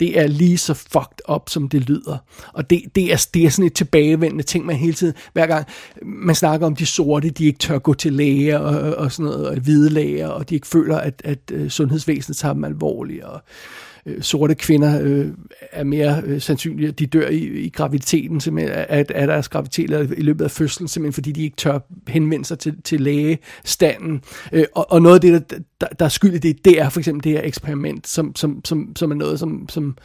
Det 0.00 0.20
er 0.20 0.26
lige 0.26 0.58
så 0.58 0.74
fucked 0.74 1.34
up, 1.34 1.48
som 1.48 1.68
det 1.68 1.80
lyder. 1.80 2.18
Og 2.52 2.70
det, 2.70 2.82
det, 2.94 3.12
er, 3.12 3.26
det 3.34 3.44
er 3.44 3.50
sådan 3.50 3.66
et 3.66 3.74
tilbagevendende 3.74 4.44
ting, 4.44 4.66
man 4.66 4.76
hele 4.76 4.92
tiden, 4.92 5.14
hver 5.32 5.46
gang 5.46 5.66
man 6.02 6.34
snakker 6.34 6.66
om 6.66 6.76
de 6.76 6.86
sorte, 6.86 7.30
de 7.30 7.46
ikke 7.46 7.58
tør 7.58 7.78
gå 7.78 7.94
til 7.94 8.12
læger 8.12 8.58
og, 8.58 8.94
og 8.94 9.12
sådan 9.12 9.30
noget, 9.30 9.48
og 9.48 9.56
hvide 9.56 9.90
læger, 9.90 10.28
og 10.28 10.50
de 10.50 10.54
ikke 10.54 10.66
føler, 10.66 10.96
at, 10.96 11.22
at 11.24 11.38
øh, 11.52 11.70
sundhedsvæsenet 11.70 12.36
tager 12.36 12.54
dem 12.54 12.64
alvorligt. 12.64 13.24
Og, 13.24 13.42
øh, 14.06 14.22
sorte 14.22 14.54
kvinder 14.54 15.00
øh, 15.02 15.28
er 15.72 15.84
mere 15.84 16.22
øh, 16.26 16.40
sandsynligt, 16.40 16.88
at 16.88 16.98
de 16.98 17.06
dør 17.06 17.28
i, 17.28 17.38
i 17.38 17.68
graviditeten, 17.68 18.40
simpelthen, 18.40 18.76
at, 18.88 19.10
at 19.10 19.28
deres 19.28 19.48
graviditet 19.48 19.84
eller 19.84 20.00
i 20.16 20.22
løbet 20.22 20.44
af 20.44 20.50
fødslen, 20.50 20.88
simpelthen 20.88 21.12
fordi 21.12 21.32
de 21.32 21.42
ikke 21.42 21.56
tør 21.56 21.78
henvende 22.08 22.44
sig 22.44 22.58
til, 22.58 22.82
til 22.82 23.00
lægestanden. 23.00 24.22
Øh, 24.52 24.64
og, 24.74 24.92
og 24.92 25.02
noget 25.02 25.14
af 25.14 25.20
det, 25.20 25.50
der, 25.50 25.58
der, 25.80 25.86
der 25.98 26.04
er 26.04 26.08
skyld 26.08 26.34
i 26.34 26.38
det, 26.38 26.64
det 26.64 26.80
er 26.80 26.88
for 26.88 27.00
eksempel 27.00 27.24
det 27.24 27.32
her 27.32 27.40
eksperiment, 27.44 28.08
som, 28.08 28.36
som, 28.36 28.64
som, 28.64 28.96
som 28.96 29.10
er 29.10 29.14
noget, 29.14 29.38
som, 29.38 29.68
som 29.68 29.96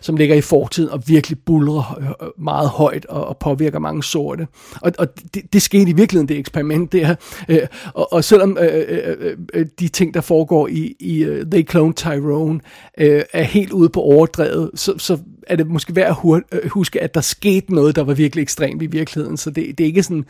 som 0.00 0.16
ligger 0.16 0.34
i 0.34 0.40
fortiden 0.40 0.90
og 0.90 1.02
virkelig 1.06 1.38
bulrer 1.38 1.98
øh, 2.00 2.28
meget 2.38 2.68
højt 2.68 3.06
og, 3.06 3.24
og 3.24 3.36
påvirker 3.36 3.78
mange 3.78 4.02
sorte. 4.02 4.46
Og, 4.80 4.92
og 4.98 5.08
det, 5.34 5.52
det 5.52 5.62
skete 5.62 5.90
i 5.90 5.92
virkeligheden, 5.92 6.28
det 6.28 6.38
eksperiment 6.38 6.92
der. 6.92 7.14
Øh, 7.48 7.66
og, 7.94 8.12
og 8.12 8.24
selvom 8.24 8.58
øh, 8.60 8.84
øh, 8.88 9.16
øh, 9.20 9.36
øh 9.54 9.66
de 9.80 9.88
ting, 9.88 10.14
der 10.14 10.20
foregår 10.20 10.68
i, 10.68 10.96
i 11.00 11.28
uh, 11.28 11.36
They 11.50 11.70
Clone 11.70 11.92
Tyrone, 11.92 12.60
øh, 12.98 13.22
er 13.32 13.42
helt 13.42 13.72
ude 13.72 13.88
på 13.88 14.00
overdrevet, 14.00 14.70
så, 14.74 14.98
så 14.98 15.18
er 15.46 15.56
det 15.56 15.66
måske 15.66 15.96
værd 15.96 16.16
at 16.52 16.68
huske, 16.70 17.00
at 17.02 17.14
der 17.14 17.20
skete 17.20 17.74
noget, 17.74 17.96
der 17.96 18.02
var 18.02 18.14
virkelig 18.14 18.42
ekstremt 18.42 18.82
i 18.82 18.86
virkeligheden. 18.86 19.36
Så 19.36 19.50
det, 19.50 19.78
det 19.78 19.84
er 19.84 19.88
ikke 19.88 20.02
sådan 20.02 20.24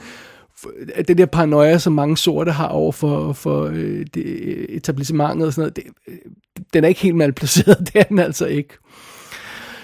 den 1.08 1.18
der 1.18 1.26
paranoia, 1.26 1.78
som 1.78 1.92
mange 1.92 2.16
sorte 2.16 2.52
har 2.52 2.68
over 2.68 2.92
for, 2.92 3.32
for 3.32 3.64
øh, 3.64 4.06
det 4.14 4.66
etablissementet 4.68 5.46
og 5.46 5.52
sådan 5.52 5.62
noget, 5.62 5.76
det, 5.76 5.84
den 6.74 6.84
er 6.84 6.88
ikke 6.88 7.00
helt 7.00 7.16
malplaceret, 7.16 7.78
det 7.92 8.00
er 8.00 8.02
den 8.02 8.18
altså 8.18 8.46
ikke. 8.46 8.74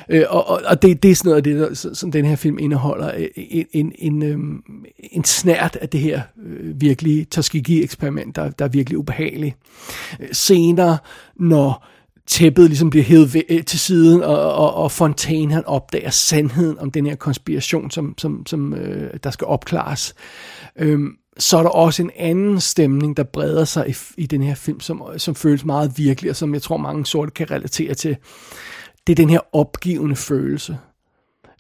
Øh, 0.09 0.25
og 0.29 0.49
og, 0.49 0.63
og 0.67 0.83
det, 0.83 1.03
det 1.03 1.11
er 1.11 1.15
sådan 1.15 1.29
noget 1.29 1.37
af 1.37 1.45
det, 1.45 1.61
der, 1.61 1.95
som 1.95 2.13
den 2.13 2.25
her 2.25 2.37
film 2.37 2.59
indeholder. 2.59 3.13
Øh, 3.17 3.29
en, 3.37 3.67
en, 3.73 3.93
en, 3.99 4.23
øhm, 4.23 4.63
en 4.99 5.25
snært 5.25 5.77
af 5.77 5.89
det 5.89 6.01
her 6.01 6.23
øh, 6.47 6.81
virkelige 6.81 7.25
Tuskegee-eksperiment, 7.25 8.37
der, 8.37 8.51
der 8.51 8.65
er 8.65 8.69
virkelig 8.69 8.99
ubehageligt. 8.99 9.57
Øh, 10.21 10.29
senere, 10.33 10.99
når 11.37 11.87
tæppet 12.27 12.69
ligesom 12.69 12.91
bliver 12.91 13.05
hævet 13.05 13.43
øh, 13.49 13.65
til 13.65 13.79
siden, 13.79 14.23
og, 14.23 14.55
og, 14.55 14.75
og 14.75 14.93
Fontaine 14.93 15.53
han 15.55 15.65
opdager 15.67 16.11
sandheden 16.11 16.79
om 16.79 16.91
den 16.91 17.07
her 17.07 17.15
konspiration, 17.15 17.91
som, 17.91 18.15
som, 18.19 18.47
som 18.47 18.75
øh, 18.75 19.11
der 19.25 19.31
skal 19.31 19.47
opklares. 19.47 20.15
Øhm, 20.79 21.13
så 21.39 21.59
er 21.59 21.63
der 21.63 21.71
også 21.71 22.03
en 22.03 22.11
anden 22.17 22.61
stemning, 22.61 23.17
der 23.17 23.23
breder 23.23 23.65
sig 23.65 23.91
i, 23.91 23.95
i 24.23 24.27
den 24.27 24.43
her 24.43 24.55
film, 24.55 24.81
som, 24.81 25.03
som 25.17 25.35
føles 25.35 25.65
meget 25.65 25.93
virkelig, 25.97 26.31
og 26.31 26.37
som 26.37 26.55
jeg 26.55 26.63
tror 26.63 26.77
mange 26.77 27.07
sorte 27.07 27.31
kan 27.31 27.51
relatere 27.51 27.95
til 27.95 28.17
det 29.07 29.13
er 29.13 29.17
den 29.17 29.31
her 29.31 29.41
opgivende 29.53 30.17
følelse. 30.17 30.79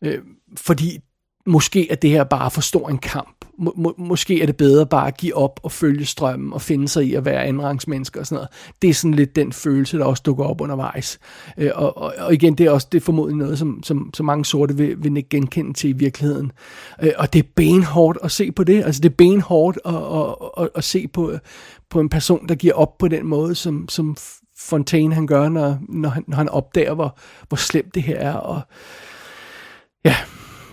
Øh, 0.02 0.18
fordi 0.56 0.98
måske 1.46 1.90
er 1.90 1.94
det 1.94 2.10
her 2.10 2.24
bare 2.24 2.50
for 2.50 2.60
stor 2.60 2.88
en 2.88 2.98
kamp 2.98 3.36
må, 3.58 3.72
må, 3.76 3.94
måske 3.98 4.42
er 4.42 4.46
det 4.46 4.56
bedre 4.56 4.86
bare 4.86 5.06
at 5.06 5.16
give 5.16 5.36
op 5.36 5.60
og 5.62 5.72
følge 5.72 6.04
strømmen 6.04 6.52
og 6.52 6.62
finde 6.62 6.88
sig 6.88 7.04
i 7.04 7.14
at 7.14 7.24
være 7.24 7.44
andenrangsmennesker 7.44 8.20
og 8.20 8.26
sådan 8.26 8.36
noget. 8.36 8.48
Det 8.82 8.90
er 8.90 8.94
sådan 8.94 9.14
lidt 9.14 9.36
den 9.36 9.52
følelse, 9.52 9.98
der 9.98 10.04
også 10.04 10.22
dukker 10.26 10.44
op 10.44 10.60
undervejs. 10.60 11.18
Øh, 11.58 11.70
og, 11.74 11.96
og, 11.96 12.14
og 12.18 12.34
igen, 12.34 12.54
det 12.54 12.66
er 12.66 12.70
også 12.70 12.88
det 12.92 13.00
er 13.00 13.04
formodentlig 13.04 13.44
noget, 13.44 13.58
som, 13.58 13.82
som, 13.82 14.10
som 14.14 14.26
mange 14.26 14.44
sorte 14.44 14.76
vil, 14.76 15.04
vil 15.04 15.16
ikke 15.16 15.28
genkende 15.28 15.72
til 15.72 15.90
i 15.90 15.92
virkeligheden. 15.92 16.52
Øh, 17.02 17.12
og 17.18 17.32
det 17.32 17.38
er 17.38 17.48
benhårdt 17.56 18.18
at 18.22 18.30
se 18.30 18.52
på 18.52 18.64
det. 18.64 18.84
Altså 18.84 19.00
det 19.00 19.10
er 19.10 19.14
benhårdt 19.14 19.78
at, 19.84 19.94
at, 19.94 20.64
at, 20.64 20.70
at 20.74 20.84
se 20.84 21.08
på, 21.08 21.32
på 21.90 22.00
en 22.00 22.08
person, 22.08 22.48
der 22.48 22.54
giver 22.54 22.74
op 22.74 22.98
på 22.98 23.08
den 23.08 23.26
måde, 23.26 23.54
som, 23.54 23.88
som 23.88 24.16
Fontaine 24.58 25.14
han 25.14 25.26
gør, 25.26 25.48
når, 25.48 25.78
når, 25.88 26.08
han, 26.08 26.24
når 26.28 26.36
han 26.36 26.48
opdager, 26.48 26.94
hvor, 26.94 27.18
hvor 27.48 27.56
slemt 27.56 27.94
det 27.94 28.02
her 28.02 28.16
er. 28.16 28.32
Og 28.34 28.60
ja, 30.04 30.16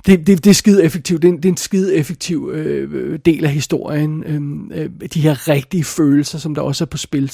det, 0.05 0.27
det, 0.27 0.43
det 0.43 0.49
er 0.49 0.53
skide 0.53 0.83
effektivt. 0.83 1.21
Det 1.21 1.27
er, 1.27 1.35
det 1.35 1.45
er 1.45 1.49
en 1.49 1.57
skide 1.57 1.95
effektiv 1.95 2.51
øh, 2.53 3.19
del 3.25 3.45
af 3.45 3.51
historien. 3.51 4.23
Øhm, 4.23 4.71
øh, 4.71 4.89
de 5.13 5.21
her 5.21 5.47
rigtige 5.47 5.83
følelser, 5.83 6.37
som 6.37 6.55
der 6.55 6.61
også 6.61 6.83
er 6.83 6.85
på 6.85 6.97
spil. 6.97 7.31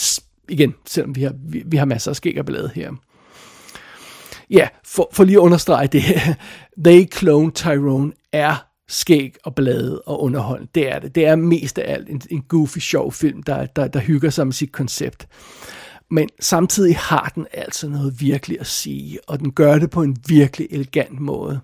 Igen, 0.50 0.76
selvom 0.88 1.16
vi 1.16 1.24
har, 1.24 1.34
vi, 1.46 1.64
vi 1.66 1.78
har 1.78 1.86
masser 1.86 2.12
af 2.12 2.16
skæg 2.16 2.40
og 2.40 2.46
ballade 2.46 2.72
her. 2.76 2.92
Ja, 4.50 4.68
for, 4.86 5.10
for 5.14 5.24
lige 5.24 5.36
at 5.36 5.42
understrege 5.42 5.88
det. 5.88 6.04
They 6.86 7.12
Clone 7.14 7.52
Tyrone 7.52 8.12
er 8.34 8.66
skæg 8.88 9.36
og 9.44 9.56
blade 9.56 10.02
og 10.02 10.24
underhold. 10.24 10.68
Det 10.76 10.92
er 10.92 11.00
det. 11.00 11.16
Det 11.16 11.26
er 11.26 11.36
mest 11.36 11.80
af 11.80 11.94
alt 11.94 12.10
en, 12.10 12.22
en 12.30 12.42
goofy, 12.42 12.78
sjov 12.78 13.12
film, 13.12 13.44
der, 13.44 13.66
der, 13.66 13.88
der 13.88 14.00
hygger 14.00 14.30
sig 14.30 14.48
med 14.48 14.54
sit 14.54 14.72
koncept. 14.72 15.28
Men 16.12 16.30
samtidig 16.40 16.98
har 16.98 17.32
den 17.36 17.48
altså 17.54 17.90
noget 17.90 18.22
virkelig 18.22 18.60
at 18.60 18.68
sige, 18.68 19.20
og 19.28 19.40
den 19.40 19.52
gør 19.52 19.80
det 19.80 19.90
på 19.90 20.02
en 20.02 20.18
virkelig 20.28 20.68
elegant 20.72 21.20
måde. 21.20 21.60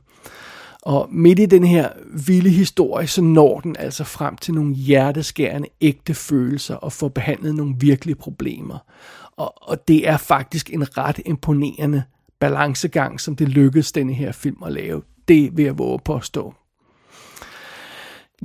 Og 0.82 1.08
midt 1.12 1.40
i 1.40 1.46
den 1.46 1.64
her 1.64 1.90
vilde 2.28 2.50
historie, 2.50 3.08
så 3.08 3.22
når 3.22 3.60
den 3.60 3.76
altså 3.80 4.04
frem 4.04 4.38
til 4.38 4.54
nogle 4.54 4.76
hjerteskærende 4.76 5.68
ægte 5.82 6.14
følelser 6.14 6.76
og 6.76 6.94
får 6.94 7.08
behandlet 7.08 7.56
nogle 7.56 7.76
virkelige 7.80 8.16
problemer. 8.16 8.78
Og, 9.38 9.54
og 9.70 9.88
det 9.88 10.08
er 10.08 10.18
faktisk 10.18 10.74
en 10.74 10.98
ret 10.98 11.20
imponerende 11.26 12.04
balancegang, 12.40 13.22
som 13.22 13.36
det 13.36 13.50
lykkedes 13.50 13.92
denne 13.92 14.14
her 14.14 14.32
film 14.32 14.64
at 14.64 14.72
lave. 14.72 15.02
Det 15.28 15.58
vil 15.58 15.66
jeg 15.66 15.78
våge 15.78 16.00
påstå. 16.06 16.54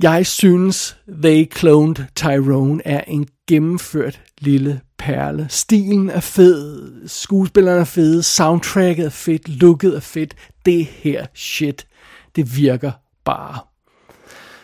Jeg 0.01 0.25
synes, 0.25 0.97
They 1.23 1.51
Cloned 1.55 1.95
Tyrone 2.15 2.87
er 2.87 3.03
en 3.07 3.27
gennemført 3.47 4.21
lille 4.39 4.81
perle. 5.01 5.45
Stilen 5.49 6.09
er 6.09 6.19
fed, 6.19 6.91
skuespillerne 7.07 7.79
er 7.79 7.85
fede, 7.85 8.23
soundtracket 8.23 9.05
er 9.05 9.09
fedt, 9.09 9.49
looket 9.49 9.95
er 9.95 9.99
fedt. 9.99 10.35
Det 10.65 10.85
her 10.85 11.25
shit, 11.33 11.87
det 12.35 12.57
virker 12.57 12.91
bare. 13.25 13.59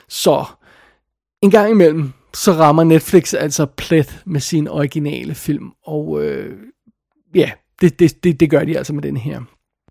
Så 0.10 0.46
en 1.42 1.52
gang 1.52 1.72
imellem, 1.72 2.12
så 2.34 2.52
rammer 2.52 2.84
Netflix 2.84 3.34
altså 3.34 3.66
plet 3.66 4.22
med 4.26 4.40
sin 4.42 4.68
originale 4.68 5.36
film, 5.36 5.72
og 5.86 6.24
øh, 6.24 6.58
ja, 7.36 7.52
det, 7.82 8.00
det, 8.00 8.24
det, 8.24 8.40
det 8.40 8.50
gør 8.50 8.66
de 8.66 8.78
altså 8.78 8.94
med 8.94 9.02
den 9.04 9.18
her. 9.18 9.42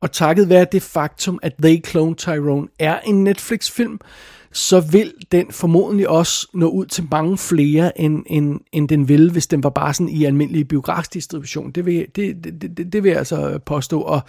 Og 0.00 0.12
takket 0.12 0.48
være 0.48 0.66
det 0.72 0.82
faktum, 0.82 1.38
at 1.42 1.54
They 1.62 1.86
Clone 1.86 2.14
Tyrone 2.14 2.68
er 2.78 3.00
en 3.00 3.24
Netflix-film, 3.24 4.00
så 4.56 4.80
vil 4.80 5.12
den 5.32 5.46
formodentlig 5.50 6.08
også 6.08 6.48
nå 6.54 6.68
ud 6.68 6.86
til 6.86 7.04
mange 7.10 7.38
flere, 7.38 8.00
end, 8.00 8.24
end, 8.26 8.60
end 8.72 8.88
den 8.88 9.08
ville, 9.08 9.32
hvis 9.32 9.46
den 9.46 9.62
var 9.62 9.70
bare 9.70 9.94
sådan 9.94 10.08
i 10.08 10.24
almindelig 10.24 10.68
biografdistribution. 10.68 11.70
Det 11.70 11.86
vil, 11.86 12.06
det, 12.16 12.44
det, 12.44 12.76
det, 12.76 12.92
det 12.92 13.02
vil 13.02 13.08
jeg 13.08 13.18
altså 13.18 13.58
påstå, 13.66 14.00
og, 14.00 14.20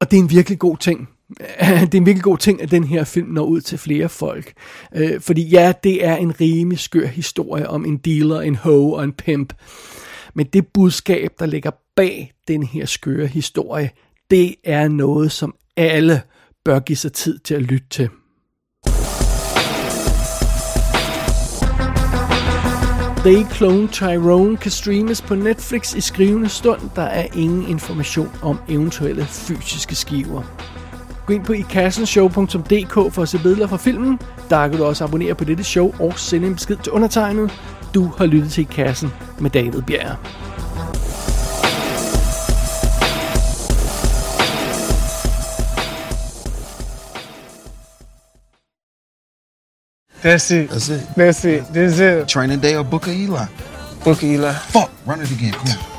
og 0.00 0.10
det 0.10 0.18
er 0.18 0.22
en 0.22 0.30
virkelig 0.30 0.58
god 0.58 0.76
ting. 0.76 1.08
Det 1.60 1.94
er 1.94 1.98
en 1.98 2.06
virkelig 2.06 2.22
god 2.22 2.38
ting, 2.38 2.62
at 2.62 2.70
den 2.70 2.84
her 2.84 3.04
film 3.04 3.28
når 3.28 3.44
ud 3.44 3.60
til 3.60 3.78
flere 3.78 4.08
folk. 4.08 4.52
Øh, 4.94 5.20
fordi 5.20 5.48
ja, 5.48 5.72
det 5.84 6.04
er 6.04 6.16
en 6.16 6.40
rimelig 6.40 6.78
skør 6.78 7.06
historie 7.06 7.68
om 7.68 7.84
en 7.84 7.96
dealer, 7.96 8.40
en 8.40 8.56
hoe 8.56 8.96
og 8.96 9.04
en 9.04 9.12
pimp. 9.12 9.52
Men 10.34 10.46
det 10.46 10.66
budskab, 10.66 11.30
der 11.38 11.46
ligger 11.46 11.70
bag 11.96 12.32
den 12.48 12.62
her 12.62 12.86
skøre 12.86 13.26
historie, 13.26 13.90
det 14.30 14.54
er 14.64 14.88
noget, 14.88 15.32
som 15.32 15.54
alle 15.76 16.22
bør 16.64 16.80
give 16.80 16.96
sig 16.96 17.12
tid 17.12 17.38
til 17.38 17.54
at 17.54 17.62
lytte 17.62 17.86
til. 17.90 18.08
They 23.24 23.44
Clone 23.50 23.88
Tyrone 23.88 24.56
kan 24.56 24.70
streames 24.70 25.22
på 25.22 25.34
Netflix 25.34 25.94
i 25.94 26.00
skrivende 26.00 26.48
stund. 26.48 26.80
Der 26.96 27.02
er 27.02 27.26
ingen 27.34 27.68
information 27.68 28.30
om 28.42 28.58
eventuelle 28.68 29.24
fysiske 29.24 29.94
skiver. 29.94 30.42
Gå 31.26 31.32
ind 31.32 31.44
på 31.44 31.52
ikassenshow.dk 31.52 33.14
for 33.14 33.22
at 33.22 33.28
se 33.28 33.38
billeder 33.38 33.66
fra 33.66 33.76
filmen. 33.76 34.20
Der 34.50 34.68
kan 34.68 34.78
du 34.78 34.84
også 34.84 35.04
abonnere 35.04 35.34
på 35.34 35.44
dette 35.44 35.64
show 35.64 35.94
og 36.00 36.18
sende 36.18 36.46
en 36.46 36.54
besked 36.54 36.76
til 36.76 36.92
undertegnet. 36.92 37.52
Du 37.94 38.10
har 38.18 38.26
lyttet 38.26 38.52
til 38.52 38.62
I 38.62 38.64
Kassen 38.64 39.12
med 39.40 39.50
David 39.50 39.82
Bjerg. 39.82 40.43
That's 50.24 50.50
it. 50.50 50.70
That's 50.70 50.88
it. 50.88 51.06
That's 51.14 51.44
it. 51.44 51.64
That's 51.66 51.98
it. 51.98 52.26
Training 52.28 52.60
day 52.60 52.76
or 52.76 52.82
Booker 52.82 53.10
Eli. 53.10 53.44
Booker 54.04 54.24
Eli. 54.24 54.54
Fuck, 54.54 54.90
run 55.04 55.20
it 55.20 55.30
again. 55.30 55.52
Come 55.52 55.78
on. 55.78 55.93